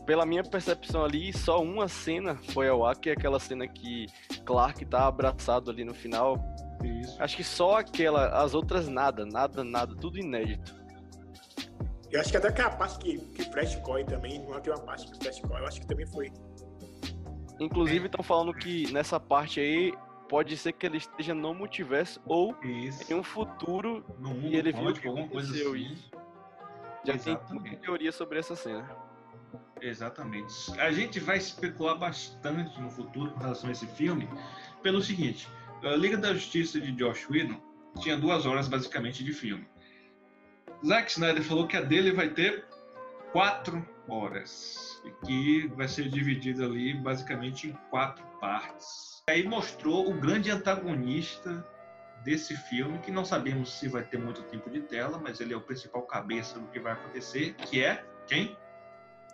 [0.04, 4.06] Pela minha percepção ali, só uma cena foi ao ar, que é aquela cena que
[4.44, 6.36] Clark tá abraçado ali no final.
[6.82, 7.22] Isso.
[7.22, 10.83] Acho que só aquela, as outras nada, nada, nada, tudo inédito.
[12.14, 15.10] Eu acho que até aquela parte que, que Flash corre também, não tem uma parte
[15.10, 16.32] que Flash corre, eu acho que também foi.
[17.58, 19.92] Inclusive estão falando que nessa parte aí
[20.28, 23.12] pode ser que ele esteja no multiverso ou Isso.
[23.12, 25.92] em um futuro No mundo e ele viu que aconteceu assim.
[25.92, 26.10] isso.
[27.04, 27.62] Já tem Exatamente.
[27.62, 28.88] muita teoria sobre essa cena.
[29.80, 30.80] Exatamente.
[30.80, 34.28] A gente vai especular bastante no futuro com relação a esse filme,
[34.84, 35.48] pelo seguinte:
[35.82, 37.60] a Liga da Justiça de Josh Whedon
[37.98, 39.66] tinha duas horas basicamente de filme.
[40.86, 42.64] Zack Snyder falou que a dele vai ter
[43.32, 49.22] quatro horas e que vai ser dividida ali basicamente em quatro partes.
[49.28, 51.66] Aí mostrou o grande antagonista
[52.22, 55.56] desse filme, que não sabemos se vai ter muito tempo de tela, mas ele é
[55.56, 58.56] o principal cabeça do que vai acontecer, que é quem?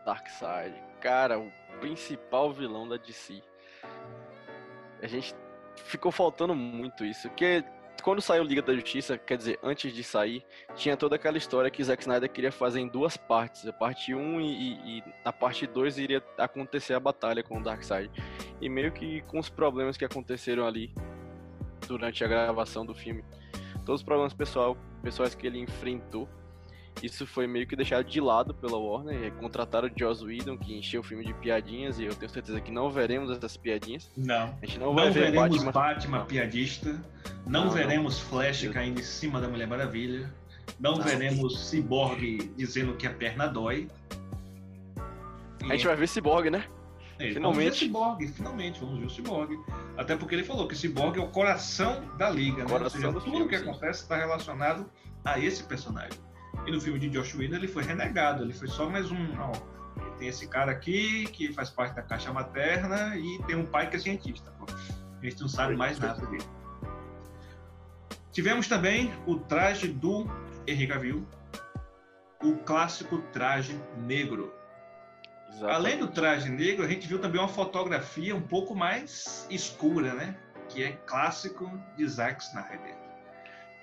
[0.05, 0.75] Darkseid.
[1.01, 1.51] Cara, o
[1.81, 3.43] principal vilão da DC.
[5.03, 5.35] A gente
[5.77, 7.29] ficou faltando muito isso.
[7.29, 7.65] Porque
[8.03, 11.83] quando saiu Liga da Justiça, quer dizer, antes de sair, tinha toda aquela história que
[11.85, 13.67] Zack Snyder queria fazer em duas partes.
[13.67, 18.11] A parte 1 e, e, parte 2 iria acontecer a batalha com o Darkseid.
[18.61, 20.93] E meio que com os problemas que aconteceram ali
[21.87, 23.25] durante a gravação do filme.
[23.85, 26.29] Todos os problemas pessoal, pessoais que ele enfrentou.
[27.03, 29.33] Isso foi meio que deixado de lado pela Warner.
[29.35, 32.71] Contrataram o Joss Whedon, que encheu o filme de piadinhas, e eu tenho certeza que
[32.71, 34.11] não veremos essas piadinhas.
[34.17, 34.55] Não.
[34.63, 35.73] A gente não, Não, vai ver veremos Batman.
[35.73, 36.27] Batman, Não.
[36.27, 37.03] piadista.
[37.47, 38.75] Não, Não, veremos Flash Deus.
[38.75, 40.33] caindo em cima da Mulher Maravilha.
[40.79, 41.03] Não Não.
[41.03, 43.89] veremos Cyborg dizendo que a perna dói.
[45.63, 46.65] A gente vai ver Cyborg, né?
[47.19, 47.41] É, Finalmente.
[47.41, 49.59] Vamos ver o Cyborg, finalmente, vamos ver o Cyborg.
[49.97, 52.63] Até porque ele falou que o Cyborg é o coração da liga, né?
[52.65, 54.91] Ou Coração seja, do tudo filme, que acontece está relacionado
[55.25, 56.19] a esse personagem.
[56.67, 59.39] E no filme de Josh Whedon ele foi renegado, ele foi só mais um.
[59.39, 59.53] Ó,
[60.19, 63.97] tem esse cara aqui que faz parte da caixa materna e tem um pai que
[63.97, 64.51] é cientista.
[64.53, 64.67] Pô.
[65.21, 66.45] A gente não sabe mais nada dele.
[68.33, 70.27] Tivemos também o traje do
[70.67, 71.27] Henry Cavill,
[72.43, 74.53] o clássico traje negro.
[75.49, 75.75] Exatamente.
[75.75, 80.37] Além do traje negro, a gente viu também uma fotografia um pouco mais escura, né?
[80.69, 82.97] Que é clássico de Zack Snyder.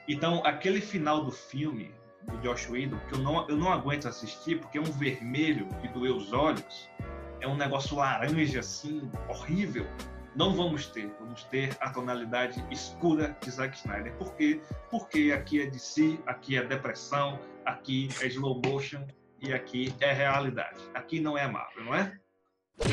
[0.08, 1.94] Então, aquele final do filme
[2.28, 5.88] do Josh Whedon, que eu não, eu não aguento assistir, porque é um vermelho que
[5.88, 6.90] doeu os olhos,
[7.40, 9.86] é um negócio laranja assim, horrível.
[10.36, 14.14] Não vamos ter, vamos ter a tonalidade escura de Zack Snyder.
[14.18, 14.62] Por quê?
[14.92, 19.04] Porque aqui é DC, aqui é depressão, aqui é slow motion
[19.42, 20.78] e aqui é realidade.
[20.94, 22.20] Aqui não é Marvel, não é?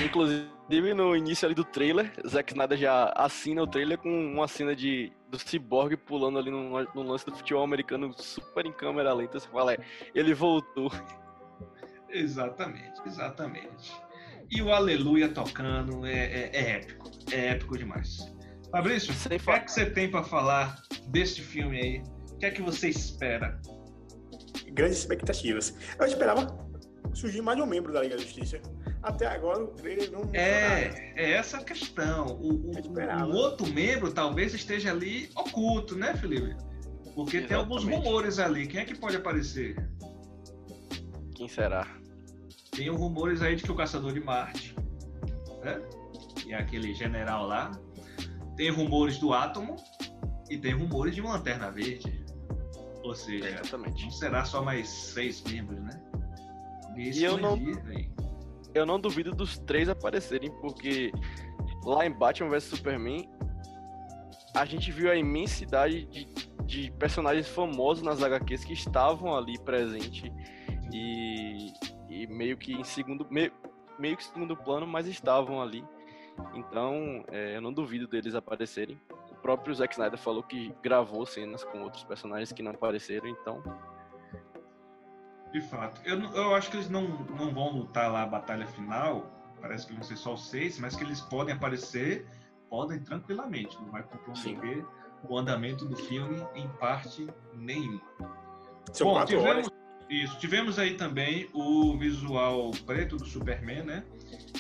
[0.05, 4.75] Inclusive, no início ali do trailer, Zack Snyder já assina o trailer com uma cena
[4.75, 9.39] de, do Cyborg pulando ali no, no lance do futebol americano super em câmera lenta.
[9.39, 9.79] Você fala, é,
[10.15, 10.91] ele voltou.
[12.09, 13.93] Exatamente, exatamente.
[14.49, 18.33] E o Aleluia tocando é, é- é épico, é épico demais.
[18.71, 22.03] Fabrício, Sem o que é que você tem para falar deste filme aí?
[22.33, 23.61] O que é que você espera?
[24.73, 25.77] Grandes expectativas.
[25.99, 26.57] Eu esperava
[27.13, 28.61] surgir mais de um membro da Liga da Justiça.
[29.05, 30.23] Até agora o trailer não.
[30.33, 32.27] É, é essa a questão.
[32.41, 36.57] O, o- o outro membro talvez esteja ali oculto, né, Felipe?
[37.15, 38.07] Porque tem alguns Exatamente.
[38.07, 38.67] rumores ali.
[38.67, 39.77] Quem é que pode aparecer?
[41.37, 41.87] Quem será?
[42.71, 44.75] Tem rumores aí de que o Caçador de Marte,
[45.63, 45.81] né?
[46.47, 47.71] E é aquele general lá.
[48.57, 49.77] Tem rumores do Átomo
[50.51, 52.25] e tem rumores de uma Lanterna Verde.
[53.03, 54.03] Ou seja, Exatamente.
[54.05, 56.01] não será só mais seis membros, né?
[56.97, 58.11] E eu não- véi.
[58.75, 61.13] Eu não duvido dos três aparecerem, porque
[61.85, 63.29] lá em Batman vs Superman,
[64.55, 66.27] a gente viu a imensidade de,
[66.65, 70.31] de personagens famosos nas HQs que estavam ali presentes
[70.93, 71.73] e,
[72.09, 73.53] e meio que em segundo meio,
[73.99, 75.85] meio que segundo plano, mas estavam ali.
[76.55, 79.01] Então, é, eu não duvido deles aparecerem.
[79.31, 83.63] O próprio Zack Snyder falou que gravou cenas com outros personagens que não apareceram, então
[85.55, 86.01] De fato.
[86.05, 89.31] Eu, eu acho que eles não, não vão lutar lá a batalha final.
[89.61, 92.27] Parece que vão ser só os seis, mas que eles podem aparecer,
[92.69, 93.81] podem tranquilamente.
[93.81, 94.85] Não vai comprometer
[95.29, 98.03] o andamento do filme em parte nenhuma.
[98.93, 99.71] São Bom, tivemos, horas.
[100.11, 104.05] isso, tivemos aí também o visual preto do Superman, né?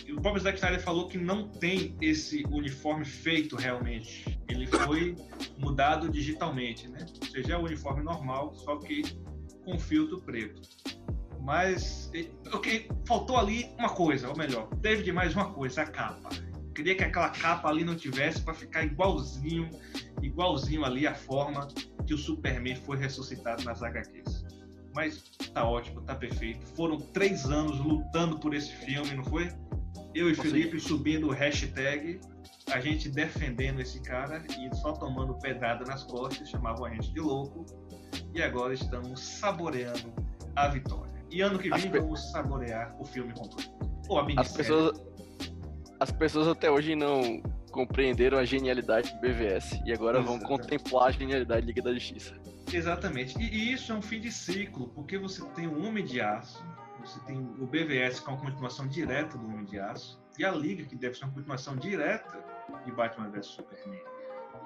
[0.06, 4.40] E o próprio Zack Snyder falou que não tem esse uniforme feito realmente.
[4.48, 5.16] Ele foi
[5.58, 7.04] mudado digitalmente, né?
[7.20, 9.02] Ou seja, é o uniforme normal, só que
[9.64, 10.62] com filtro preto.
[11.40, 12.10] Mas
[12.52, 16.30] ok, faltou ali uma coisa, ou melhor, teve demais uma coisa, a capa.
[16.74, 19.68] Queria que aquela capa ali não tivesse para ficar igualzinho,
[20.22, 21.68] igualzinho ali a forma
[22.06, 24.44] que o Superman foi ressuscitado nas HQs.
[24.94, 25.22] Mas
[25.52, 26.64] tá ótimo, tá perfeito.
[26.76, 29.52] Foram três anos lutando por esse filme, não foi?
[30.14, 32.20] Eu e Com Felipe subindo o hashtag,
[32.72, 37.20] a gente defendendo esse cara e só tomando pedrada nas costas, chamavam a gente de
[37.20, 37.66] louco.
[38.34, 40.12] E agora estamos saboreando
[40.56, 41.12] a vitória.
[41.30, 43.70] E ano que vem pe- vamos saborear o filme completo.
[44.08, 45.00] Ou a as pessoas,
[46.00, 50.62] as pessoas até hoje não compreenderam a genialidade do BVS e agora vão Exatamente.
[50.62, 52.34] contemplar a genialidade da Liga da Justiça.
[52.72, 53.36] Exatamente.
[53.40, 56.64] E, e isso é um fim de ciclo, porque você tem o Homem de Aço,
[57.00, 60.84] você tem o BVS, é uma continuação direta do Homem de Aço, e a Liga,
[60.84, 62.38] que deve ser uma continuação direta
[62.84, 64.00] de Batman vs Superman.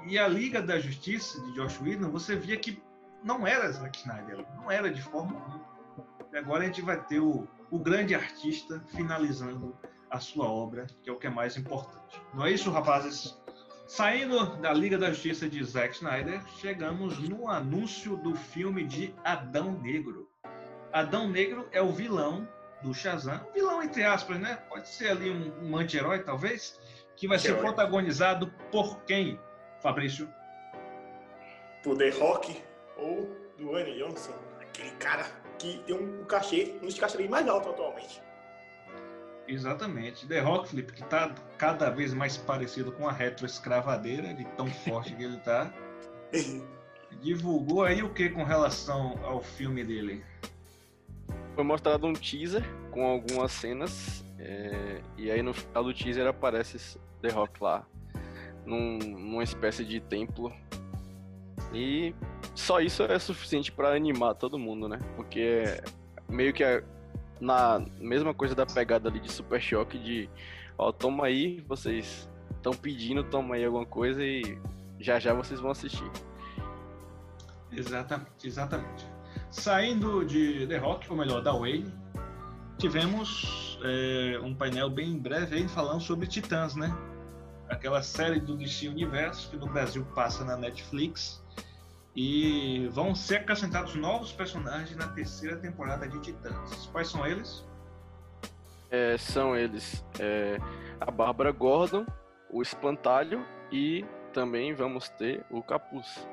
[0.07, 2.81] E a Liga da Justiça, de Josh Whedon, você via que
[3.23, 5.69] não era Zack Snyder, não era de forma alguma.
[6.33, 9.77] E agora a gente vai ter o, o grande artista finalizando
[10.11, 12.21] a sua obra, que é o que é mais importante.
[12.35, 13.39] Não é isso, rapazes?
[13.87, 19.73] Saindo da Liga da Justiça de Zack Snyder, chegamos no anúncio do filme de Adão
[19.73, 20.29] Negro.
[20.93, 22.47] Adão Negro é o vilão
[22.83, 24.57] do Shazam, vilão entre aspas, né?
[24.69, 26.79] Pode ser ali um, um anti-herói, talvez,
[27.17, 29.41] que vai ser protagonizado por quem,
[29.81, 30.29] Fabrício?
[31.83, 32.68] Por The Rock
[32.99, 34.35] ou do Wayne Johnson.
[34.61, 35.25] Aquele cara
[35.59, 38.23] que tem um cachê, um dos cachês mais altos atualmente.
[39.47, 40.27] Exatamente.
[40.27, 45.15] The Rock, Felipe, que tá cada vez mais parecido com a retroescravadeira, de tão forte
[45.15, 45.73] que ele tá.
[47.23, 50.23] Divulgou aí o que com relação ao filme dele?
[51.59, 54.25] foi mostrado um teaser com algumas cenas.
[54.39, 57.85] É, e aí no final do teaser aparece The Rock lá.
[58.65, 60.53] Num, numa espécie de templo.
[61.75, 62.15] E
[62.59, 64.99] só isso é suficiente para animar todo mundo, né?
[65.15, 65.83] Porque é
[66.29, 66.83] meio que é
[67.41, 70.29] na mesma coisa da pegada ali de Super Choque de
[70.77, 74.59] ó, toma aí, vocês estão pedindo, toma aí alguma coisa e
[74.99, 76.11] já já vocês vão assistir.
[77.71, 79.07] Exatamente, exatamente.
[79.51, 81.93] Saindo de The Rock, ou melhor, da Wayne,
[82.77, 86.93] tivemos é, um painel bem breve aí falando sobre Titãs, né?
[87.69, 91.41] Aquela série do DC Universo que no Brasil passa na Netflix.
[92.21, 96.87] E vão ser acrescentados novos personagens na terceira temporada de Titãs.
[96.91, 97.65] Quais são eles?
[98.91, 100.59] É, são eles é,
[101.01, 102.05] a Bárbara Gordon,
[102.51, 106.27] o Espantalho e também vamos ter o Capuz.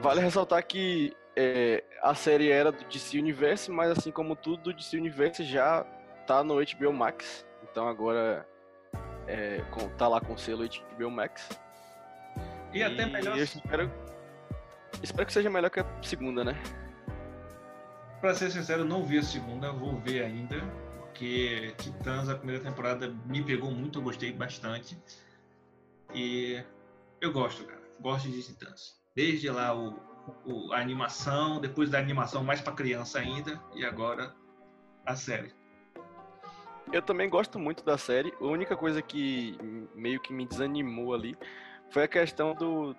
[0.00, 4.74] Vale ressaltar que é, a série era do DC Universe, mas assim como tudo do
[4.74, 5.82] DC Universe já
[6.26, 7.46] tá no HBO Max.
[7.62, 8.46] Então agora
[9.26, 11.48] é, com, tá lá com o selo HBO Max.
[12.70, 13.34] E, e até melhor.
[13.34, 13.90] Eu espero,
[15.02, 16.60] espero que seja melhor que a segunda, né?
[18.20, 20.56] Pra ser sincero, não vi a segunda, vou ver ainda.
[20.98, 25.00] Porque Titãs, a primeira temporada, me pegou muito, eu gostei bastante.
[26.14, 26.62] E
[27.20, 27.82] eu gosto, cara.
[28.00, 28.96] Gosto de Titãs.
[29.14, 29.98] Desde lá o,
[30.44, 34.34] o a animação, depois da animação mais para criança ainda, e agora
[35.04, 35.52] a série.
[36.92, 38.32] Eu também gosto muito da série.
[38.40, 39.58] A única coisa que
[39.94, 41.36] meio que me desanimou ali
[41.90, 42.94] foi a questão do,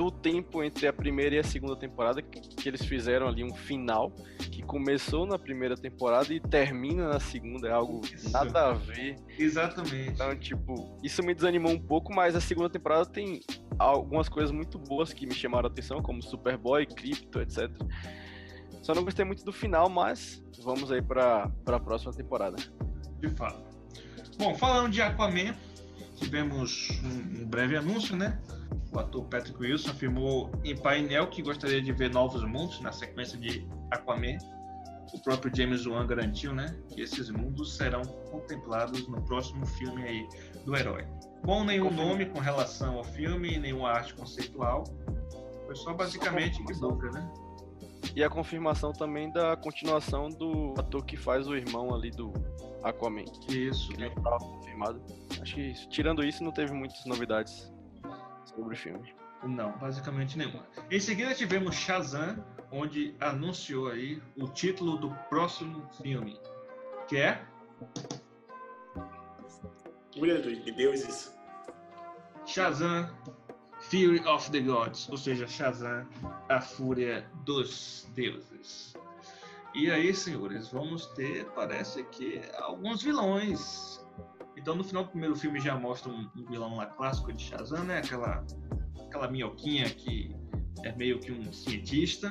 [0.00, 3.54] do tempo entre a primeira e a segunda temporada, que, que, eles fizeram ali um
[3.54, 4.10] final
[4.50, 8.32] que começou na primeira temporada e termina na segunda, é algo isso.
[8.32, 9.16] nada a ver.
[9.38, 10.08] Exatamente.
[10.08, 13.42] Então, tipo, isso me desanimou um pouco, mas a segunda temporada tem
[13.78, 17.70] algumas coisas muito boas que me chamaram a atenção, como Superboy, Crypto, etc.
[18.80, 22.56] Só não gostei muito do final, mas vamos aí para a próxima temporada.
[23.18, 23.62] De fato.
[24.38, 25.54] Bom, falando de Aquaman,
[26.16, 28.40] tivemos um, um breve anúncio, né?
[28.92, 33.38] O ator Patrick Wilson afirmou em painel que gostaria de ver novos mundos na sequência
[33.38, 34.38] de Aquaman.
[35.12, 40.28] O próprio James Wan garantiu, né, que esses mundos serão contemplados no próximo filme aí
[40.64, 41.04] do herói.
[41.44, 44.84] Bom, nenhum nome com relação ao filme, nenhuma arte conceitual.
[45.66, 47.32] Foi só basicamente que boca, né?
[48.14, 52.32] E a confirmação também da continuação do ator que faz o irmão ali do
[52.82, 53.24] Aquaman.
[53.48, 53.92] Isso.
[53.92, 55.00] Que estava confirmado.
[55.40, 57.72] Acho que tirando isso não teve muitas novidades
[58.54, 59.14] sobre o filme.
[59.42, 60.66] Não, basicamente nenhuma.
[60.90, 66.38] Em seguida tivemos Shazam, onde anunciou aí o título do próximo filme,
[67.08, 67.42] que é
[70.16, 71.34] Mulher de deuses.
[72.44, 73.08] Shazam,
[73.80, 76.06] Fury of the Gods, ou seja, Shazam,
[76.48, 78.94] a fúria dos deuses.
[79.72, 83.99] E aí, senhores, vamos ter, parece que, alguns vilões
[84.60, 87.82] então, no final do primeiro filme já mostra um, um vilão lá clássico de Shazam,
[87.84, 87.98] né?
[87.98, 88.44] Aquela,
[89.06, 90.36] aquela minhoquinha que
[90.84, 92.30] é meio que um cientista.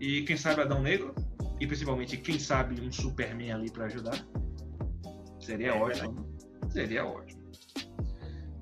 [0.00, 1.14] E quem sabe Adão Negro.
[1.60, 4.26] E principalmente, quem sabe um Superman ali para ajudar.
[5.38, 6.26] Seria é, ótimo.
[6.64, 6.70] É.
[6.70, 7.42] Seria ótimo.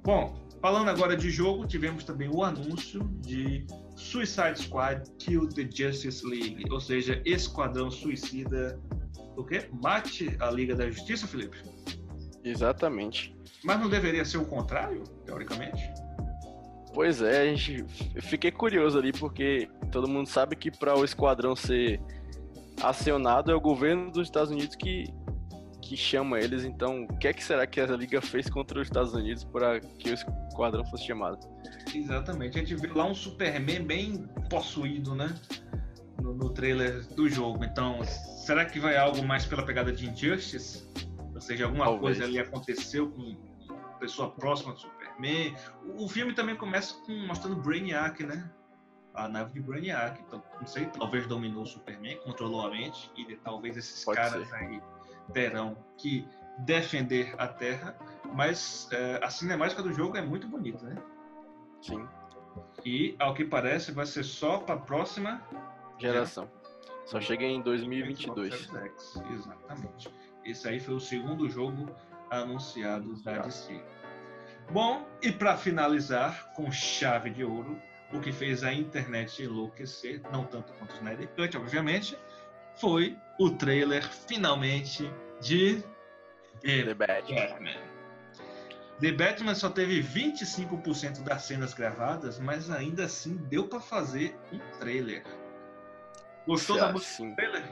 [0.02, 6.26] Bom, falando agora de jogo, tivemos também o anúncio de Suicide Squad Kill the Justice
[6.26, 6.64] League.
[6.68, 8.80] Ou seja, Esquadrão Suicida.
[9.36, 9.68] O quê?
[9.80, 11.62] Mate a Liga da Justiça, Felipe?
[12.44, 13.36] Exatamente.
[13.64, 15.90] Mas não deveria ser o contrário, teoricamente?
[16.94, 17.84] Pois é, a gente
[18.22, 22.00] fiquei curioso ali porque todo mundo sabe que para o esquadrão ser
[22.82, 25.12] acionado é o governo dos Estados Unidos que
[25.88, 26.64] que chama eles.
[26.64, 29.80] Então, o que é que será que a liga fez contra os Estados Unidos para
[29.80, 31.38] que o esquadrão fosse chamado?
[31.94, 32.58] Exatamente.
[32.58, 35.34] A gente vê lá um Superman bem possuído, né?
[36.20, 37.64] No, no trailer do jogo.
[37.64, 40.86] Então, será que vai algo mais pela pegada de Injustice?
[41.38, 42.00] Ou seja, alguma Talvez.
[42.02, 43.36] coisa ali aconteceu com
[44.00, 45.54] pessoa próxima do Superman.
[45.96, 48.50] O, filme também começa com mostrando Brainiac, né?
[49.14, 50.20] A nave de Brainiac.
[50.20, 54.48] Então, não sei, talvez dominou o Superman, controlou a mente, e talvez esses Pode caras
[54.48, 54.54] ser.
[54.56, 54.82] aí
[55.32, 56.26] terão que
[56.58, 57.96] defender a Terra.
[58.34, 61.00] Mas é, a cinemática do jogo é muito bonita, né?
[61.80, 62.04] Sim.
[62.84, 65.40] E, ao que parece, vai ser só para a próxima
[65.98, 66.50] geração.
[67.06, 68.68] Só chega em 2022.
[69.30, 70.10] Exatamente.
[70.44, 71.88] Esse aí foi o segundo jogo
[72.30, 73.80] anunciado da DC.
[74.70, 77.80] Bom, e para finalizar com chave de ouro,
[78.12, 82.18] o que fez a internet enlouquecer, não tanto quanto o Snyder Cut, obviamente,
[82.76, 85.10] foi o trailer finalmente
[85.40, 85.82] de
[86.60, 87.80] The Batman.
[89.00, 94.58] The Batman só teve 25% das cenas gravadas, mas ainda assim deu para fazer um
[94.78, 95.24] trailer.
[96.46, 97.64] Gostou da música do trailer?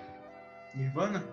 [0.74, 1.24] Nirvana?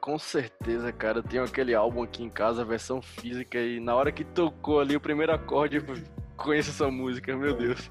[0.00, 1.18] Com certeza, cara.
[1.18, 4.80] Eu tenho aquele álbum aqui em casa, a versão física, e na hora que tocou
[4.80, 5.84] ali o primeiro acorde, eu
[6.36, 7.90] conheço essa música, meu Deus.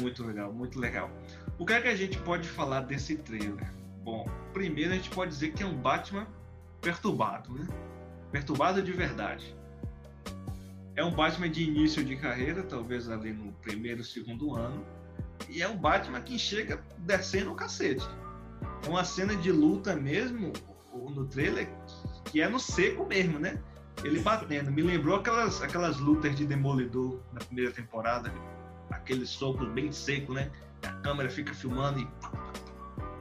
[0.00, 1.10] Muito legal, muito legal.
[1.58, 3.70] O que é que a gente pode falar desse trailer?
[4.02, 6.26] Bom, primeiro a gente pode dizer que é um Batman
[6.80, 7.68] perturbado, né?
[8.30, 9.54] Perturbado de verdade.
[10.96, 14.84] É um Batman de início de carreira, talvez ali no primeiro, segundo ano.
[15.48, 18.06] E é um Batman que chega descendo o cacete.
[18.86, 20.52] Uma cena de luta mesmo,
[20.92, 21.68] no trailer,
[22.26, 23.60] que é no seco mesmo, né?
[24.04, 24.70] Ele batendo.
[24.70, 28.32] Me lembrou aquelas, aquelas lutas de Demolidor na primeira temporada.
[28.90, 30.50] Aqueles socos bem secos, né?
[30.82, 32.08] A câmera fica filmando e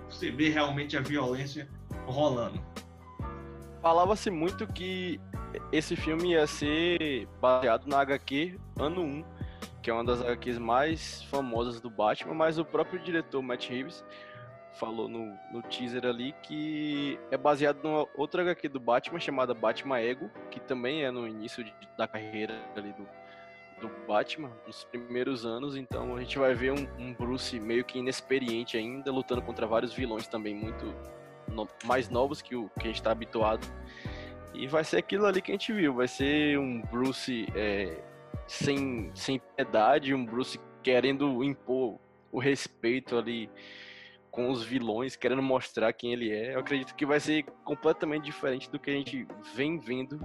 [0.09, 1.69] você vê realmente a violência
[2.05, 2.59] rolando.
[3.81, 5.19] Falava-se muito que
[5.71, 9.23] esse filme ia ser baseado na HQ Ano 1,
[9.81, 14.03] que é uma das HQs mais famosas do Batman, mas o próprio diretor Matt Reeves
[14.73, 19.99] falou no, no teaser ali que é baseado numa outra HQ do Batman chamada Batman
[19.99, 23.07] Ego, que também é no início de, da carreira ali do,
[23.81, 27.99] do Batman, nos primeiros anos, então a gente vai ver um, um Bruce meio que
[27.99, 30.93] inexperiente ainda, lutando contra vários vilões também muito
[31.47, 33.67] no, mais novos que o que a gente está habituado.
[34.53, 38.01] E vai ser aquilo ali que a gente viu, vai ser um Bruce é,
[38.47, 41.99] sem, sem piedade, um Bruce querendo impor
[42.31, 43.49] o respeito ali
[44.31, 46.55] com os vilões, querendo mostrar quem ele é.
[46.55, 50.19] Eu acredito que vai ser completamente diferente do que a gente vem vendo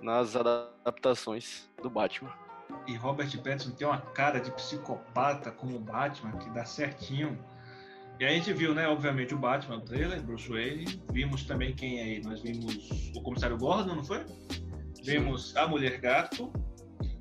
[0.00, 2.32] nas adaptações do Batman.
[2.86, 7.38] E Robert Pattinson tem uma cara de psicopata como Batman que dá certinho
[8.18, 11.02] e a gente viu, né, obviamente, o Batman, o trailer, Bruce Wayne.
[11.12, 12.22] Vimos também quem é aí?
[12.22, 14.24] Nós vimos o Comissário Gordon, não foi?
[15.04, 16.50] Vimos a Mulher Gato,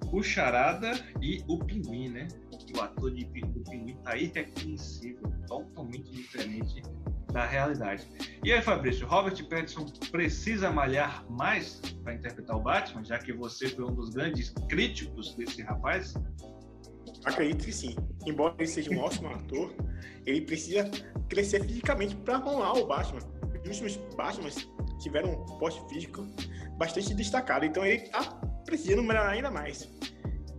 [0.09, 0.91] o Charada
[1.21, 2.27] e o Pinguim, né?
[2.75, 6.81] O ator de, do Pinguim tá irreconhecível, totalmente diferente
[7.31, 8.07] da realidade.
[8.43, 13.69] E aí, Fabrício, Robert Pattinson precisa malhar mais para interpretar o Batman, já que você
[13.69, 16.13] foi um dos grandes críticos desse rapaz?
[17.25, 17.95] Acredito que sim.
[18.25, 19.73] Embora ele seja um ótimo ator,
[20.25, 20.89] ele precisa
[21.27, 23.19] crescer fisicamente para rolar o Batman.
[23.63, 24.49] Os últimos Batman
[24.99, 26.25] tiveram um poste físico
[26.77, 28.21] bastante destacado, então ele está
[28.65, 29.89] precisando melhorar ainda mais.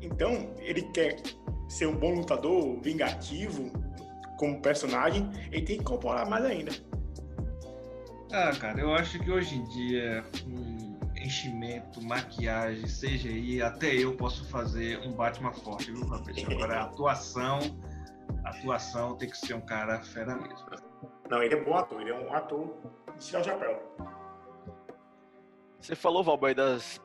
[0.02, 1.22] Então, ele quer
[1.68, 3.70] ser um bom lutador, vingativo,
[4.36, 6.72] como personagem, ele tem que incorporar mais ainda.
[8.32, 10.24] Ah, cara, eu acho que hoje em dia,
[11.16, 16.50] enchimento, maquiagem, CGI, até eu posso fazer um Batman forte, viu, Fabrício?
[16.52, 17.58] Agora, a atuação,
[18.44, 20.66] a atuação tem que ser um cara fera mesmo.
[21.30, 22.76] Não, ele é bom ator, ele é um ator
[23.16, 23.96] de tirar o chapéu.
[25.80, 27.00] Você falou, Valber, das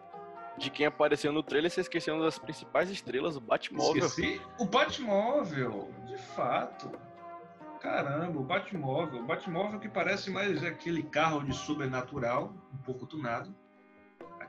[0.57, 4.05] de quem apareceu no trailer, você esqueceu uma das principais estrelas, o Batmóvel.
[4.05, 4.41] Esqueci?
[4.59, 6.91] O Batmóvel, de fato.
[7.79, 9.21] Caramba, o Batmóvel.
[9.21, 13.53] O Batmóvel que parece mais aquele carro de sobrenatural, um pouco tunado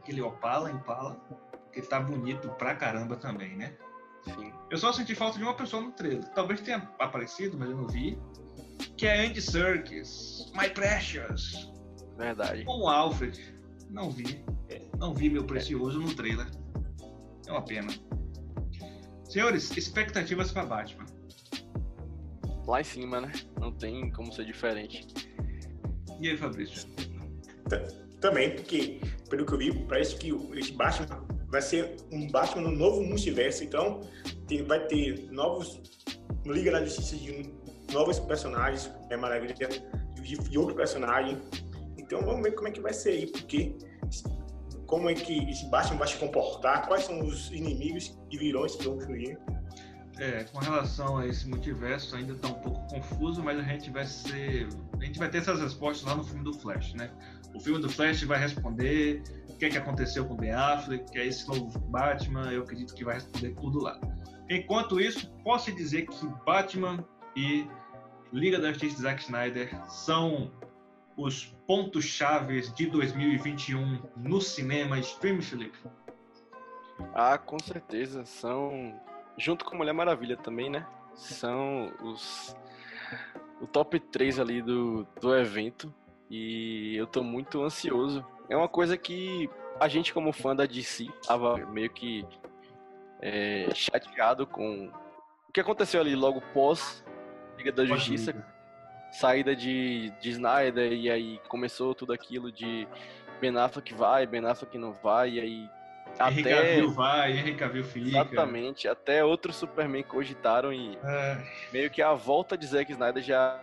[0.02, 1.16] aquele Opala, Impala,
[1.72, 3.74] que tá bonito pra caramba também, né?
[4.24, 4.52] Sim.
[4.70, 6.24] Eu só senti falta de uma pessoa no trailer.
[6.30, 8.18] Talvez tenha aparecido, mas eu não vi.
[8.96, 11.72] Que é Andy Serkis, My Precious.
[12.16, 12.64] Verdade.
[12.64, 13.54] Com o Alfred.
[13.90, 14.44] Não vi.
[15.02, 16.46] Não vi meu precioso no trailer.
[17.48, 17.88] É uma pena.
[19.28, 21.06] Senhores, expectativas para Batman.
[22.68, 23.32] Lá em cima, né?
[23.58, 25.04] Não tem como ser diferente.
[26.20, 26.88] E aí, Fabrício?
[28.20, 32.70] Também, porque pelo que eu vi, parece que esse Batman vai ser um Batman no
[32.70, 33.64] novo multiverso.
[33.64, 34.02] Então,
[34.46, 35.80] tem, vai ter novos
[36.46, 37.52] Liga da Justiça de
[37.92, 39.52] novos personagens, é maravilha,
[40.14, 41.38] de, de outro personagem.
[41.98, 43.76] Então, vamos ver como é que vai ser aí, porque
[44.92, 48.84] como é que esse Batman vai se comportar, quais são os inimigos e vilões que
[48.84, 49.38] vão surgir.
[50.18, 54.04] É, com relação a esse multiverso ainda está um pouco confuso, mas a gente vai
[54.04, 54.68] ser,
[55.00, 57.10] a gente vai ter essas respostas lá no filme do Flash, né?
[57.54, 61.10] O filme do Flash vai responder o que, é que aconteceu com o Ben Affleck,
[61.10, 63.98] que é esse novo Batman, eu acredito que vai responder tudo lá.
[64.50, 67.02] Enquanto isso, posso dizer que Batman
[67.34, 67.66] e
[68.30, 70.52] Liga da Justiça de Zack Snyder são
[71.22, 75.78] os pontos chaves de 2021 no cinema stream, Felipe?
[77.14, 78.24] Ah, com certeza.
[78.24, 79.00] São,
[79.36, 80.86] junto com Mulher Maravilha também, né?
[81.14, 82.56] São os
[83.60, 85.94] o top 3 ali do, do evento
[86.28, 88.26] e eu tô muito ansioso.
[88.48, 89.48] É uma coisa que
[89.78, 92.26] a gente, como fã da DC, tava meio que
[93.20, 94.90] é, chateado com
[95.48, 97.04] o que aconteceu ali logo pós
[97.56, 98.34] Liga da Justiça,
[99.12, 102.88] saída de, de Snyder, e aí começou tudo aquilo de
[103.40, 105.70] Ben Affleck vai, Ben Affleck não vai, e aí
[106.18, 106.42] até...
[106.42, 108.08] Cavill vai, Henry Cavill fica.
[108.08, 111.38] Exatamente, até outros Superman cogitaram e é.
[111.72, 113.60] meio que a volta de Zack Snyder já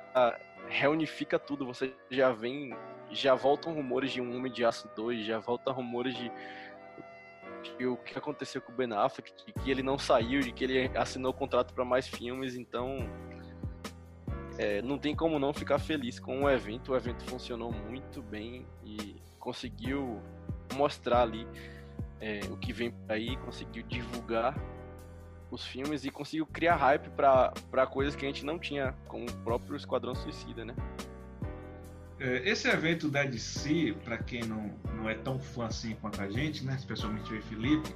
[0.68, 1.66] reunifica tudo.
[1.66, 2.76] Você já vem,
[3.12, 6.32] já voltam rumores de um Homem de Aço 2, já voltam rumores de,
[7.78, 10.64] de o que aconteceu com o Ben Affleck, de que ele não saiu, de que
[10.64, 13.08] ele assinou contrato para mais filmes, então
[14.60, 16.92] é, não tem como não ficar feliz com o evento.
[16.92, 20.22] O evento funcionou muito bem e conseguiu
[20.76, 21.48] mostrar ali
[22.20, 24.54] é, o que vem aí, conseguiu divulgar
[25.50, 29.34] os filmes e conseguiu criar hype para coisas que a gente não tinha, como o
[29.46, 30.76] próprio Esquadrão Suicida, né?
[32.20, 36.30] É, esse evento da DC, para quem não, não é tão fã assim quanto a
[36.30, 37.96] gente, né, especialmente e Felipe,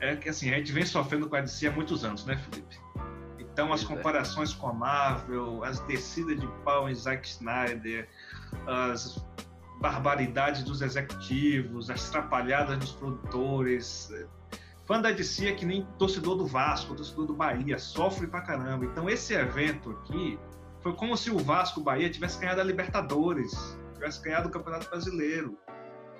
[0.00, 2.83] é que assim, a gente vem sofrendo com a DC há muitos anos, né, Felipe?
[3.54, 3.86] Então as é.
[3.86, 8.08] comparações com a Marvel, as descidas de pau em Zack Snyder,
[8.66, 9.24] as
[9.80, 14.12] barbaridades dos executivos, as trapalhadas dos produtores,
[14.86, 18.84] Fã da DC é que nem torcedor do Vasco, torcedor do Bahia, sofre pra caramba.
[18.84, 20.38] Então esse evento aqui
[20.80, 25.58] foi como se o Vasco Bahia tivesse ganhado a Libertadores, tivesse ganhado o Campeonato Brasileiro.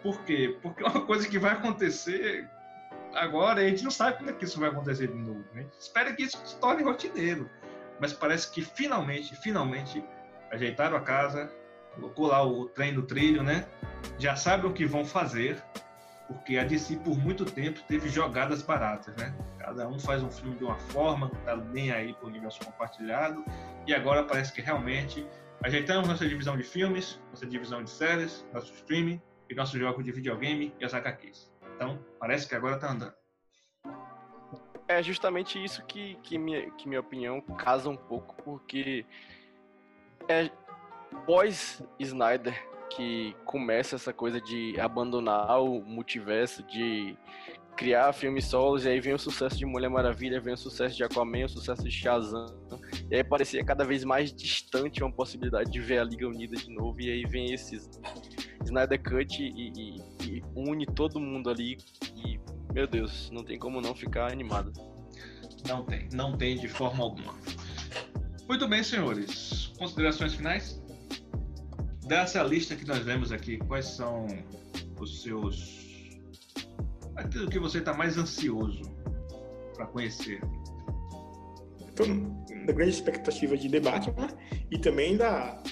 [0.02, 0.58] Por quê?
[0.62, 2.48] Porque é uma coisa que vai acontecer
[3.14, 5.44] agora a gente não sabe quando é que isso vai acontecer de novo.
[5.54, 7.48] A gente espera que isso se torne rotineiro.
[8.00, 10.04] Mas parece que finalmente, finalmente,
[10.50, 11.50] ajeitaram a casa,
[11.94, 13.66] colocou lá o trem no trilho, né?
[14.18, 15.62] Já sabem o que vão fazer
[16.26, 19.34] porque a DC por muito tempo teve jogadas baratas, né?
[19.58, 23.44] Cada um faz um filme de uma forma, não tá nem aí pro universo compartilhado,
[23.86, 25.26] e agora parece que realmente
[25.62, 30.12] ajeitamos nossa divisão de filmes, nossa divisão de séries, nosso streaming e nosso jogo de
[30.12, 31.52] videogame e as HQs.
[31.74, 33.14] Então, parece que agora tá andando.
[34.86, 39.06] É justamente isso que, que, minha, que minha opinião casa um pouco, porque
[40.28, 40.50] é
[41.26, 42.54] pós Snyder
[42.90, 47.16] que começa essa coisa de abandonar o multiverso, de
[47.76, 51.02] criar filmes solos, e aí vem o sucesso de Mulher Maravilha, vem o sucesso de
[51.02, 52.46] Aquaman, o sucesso de Shazam,
[53.10, 56.70] e aí parecia cada vez mais distante uma possibilidade de ver a Liga Unida de
[56.70, 57.90] novo, e aí vem esses
[58.64, 61.78] Snyder Cut e, e, e une todo mundo ali,
[62.16, 62.38] e,
[62.72, 64.72] meu Deus, não tem como não ficar animado.
[65.68, 67.34] Não tem, não tem de forma alguma.
[68.48, 69.72] Muito bem, senhores.
[69.78, 70.84] Considerações finais?
[72.06, 74.26] dessa lista que nós vemos aqui, quais são
[75.00, 76.20] os seus.
[77.16, 78.82] aquilo que você está mais ansioso
[79.74, 80.40] para conhecer?
[81.88, 84.28] Estou na grande expectativa de debate né?
[84.70, 85.62] e também da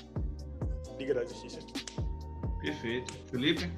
[0.99, 1.59] Liga da Justiça.
[2.62, 3.12] Perfeito.
[3.28, 3.70] Felipe?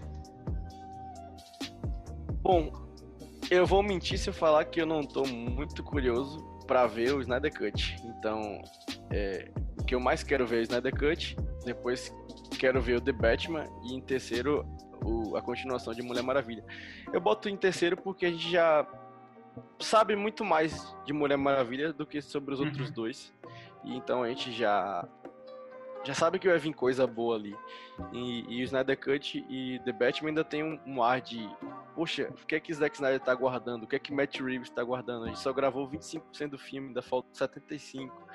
[2.43, 2.71] Bom,
[3.51, 7.21] eu vou mentir se eu falar que eu não estou muito curioso para ver o
[7.21, 7.97] Snyder Cut.
[8.05, 8.63] Então,
[9.11, 11.37] é, o que eu mais quero ver é o Snyder Cut.
[11.65, 12.15] Depois
[12.59, 14.67] quero ver o The Batman e em terceiro
[15.03, 16.65] o, a continuação de Mulher Maravilha.
[17.13, 18.87] Eu boto em terceiro porque a gente já
[19.79, 22.67] sabe muito mais de Mulher Maravilha do que sobre os uhum.
[22.67, 23.33] outros dois.
[23.85, 25.07] E então a gente já
[26.05, 27.57] já sabe que vai vir coisa boa ali.
[28.13, 31.49] E, e o Snyder Cut e The Batman ainda tem um, um, ar de
[31.95, 33.85] poxa, o que é que Zack Snyder tá guardando?
[33.85, 35.25] O que é que Matt Reeves tá guardando?
[35.25, 38.29] A gente só gravou 25% do filme, ainda falta 75.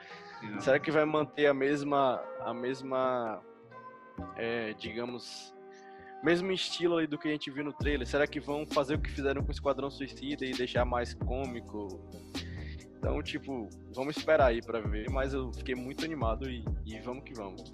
[0.60, 3.42] Será que vai manter a mesma a mesma
[4.36, 5.54] é, digamos,
[6.24, 8.08] mesmo estilo ali do que a gente viu no trailer?
[8.08, 11.88] Será que vão fazer o que fizeram com o Esquadrão Suicida e deixar mais cômico?
[13.00, 17.24] Então, tipo, vamos esperar aí para ver, mas eu fiquei muito animado e, e, vamos
[17.24, 17.72] que vamos.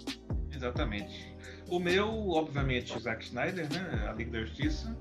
[0.54, 1.36] Exatamente.
[1.68, 4.06] O meu, obviamente, Zack Snyder, né?
[4.08, 4.96] A Liga da Justiça.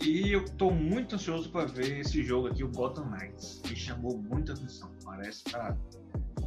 [0.00, 3.62] E eu tô muito ansioso para ver esse jogo aqui, o Gotham Knights.
[3.68, 4.92] Me chamou muita atenção.
[5.04, 5.76] Parece tá,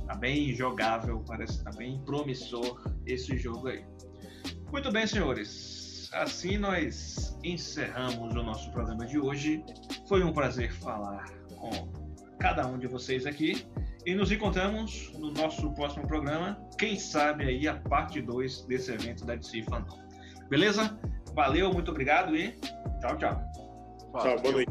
[0.05, 3.83] tá bem jogável, parece tá bem promissor esse jogo aí.
[4.71, 6.09] Muito bem, senhores.
[6.13, 9.61] Assim nós encerramos o nosso programa de hoje.
[10.07, 11.25] Foi um prazer falar
[11.57, 11.96] com
[12.39, 13.65] cada um de vocês aqui.
[14.05, 16.57] E nos encontramos no nosso próximo programa.
[16.77, 19.99] Quem sabe aí a parte 2 desse evento da DC Fandom.
[20.49, 20.97] Beleza?
[21.33, 22.51] Valeu, muito obrigado e
[23.01, 23.41] tchau, tchau.
[24.13, 24.66] Tchau, boa noite.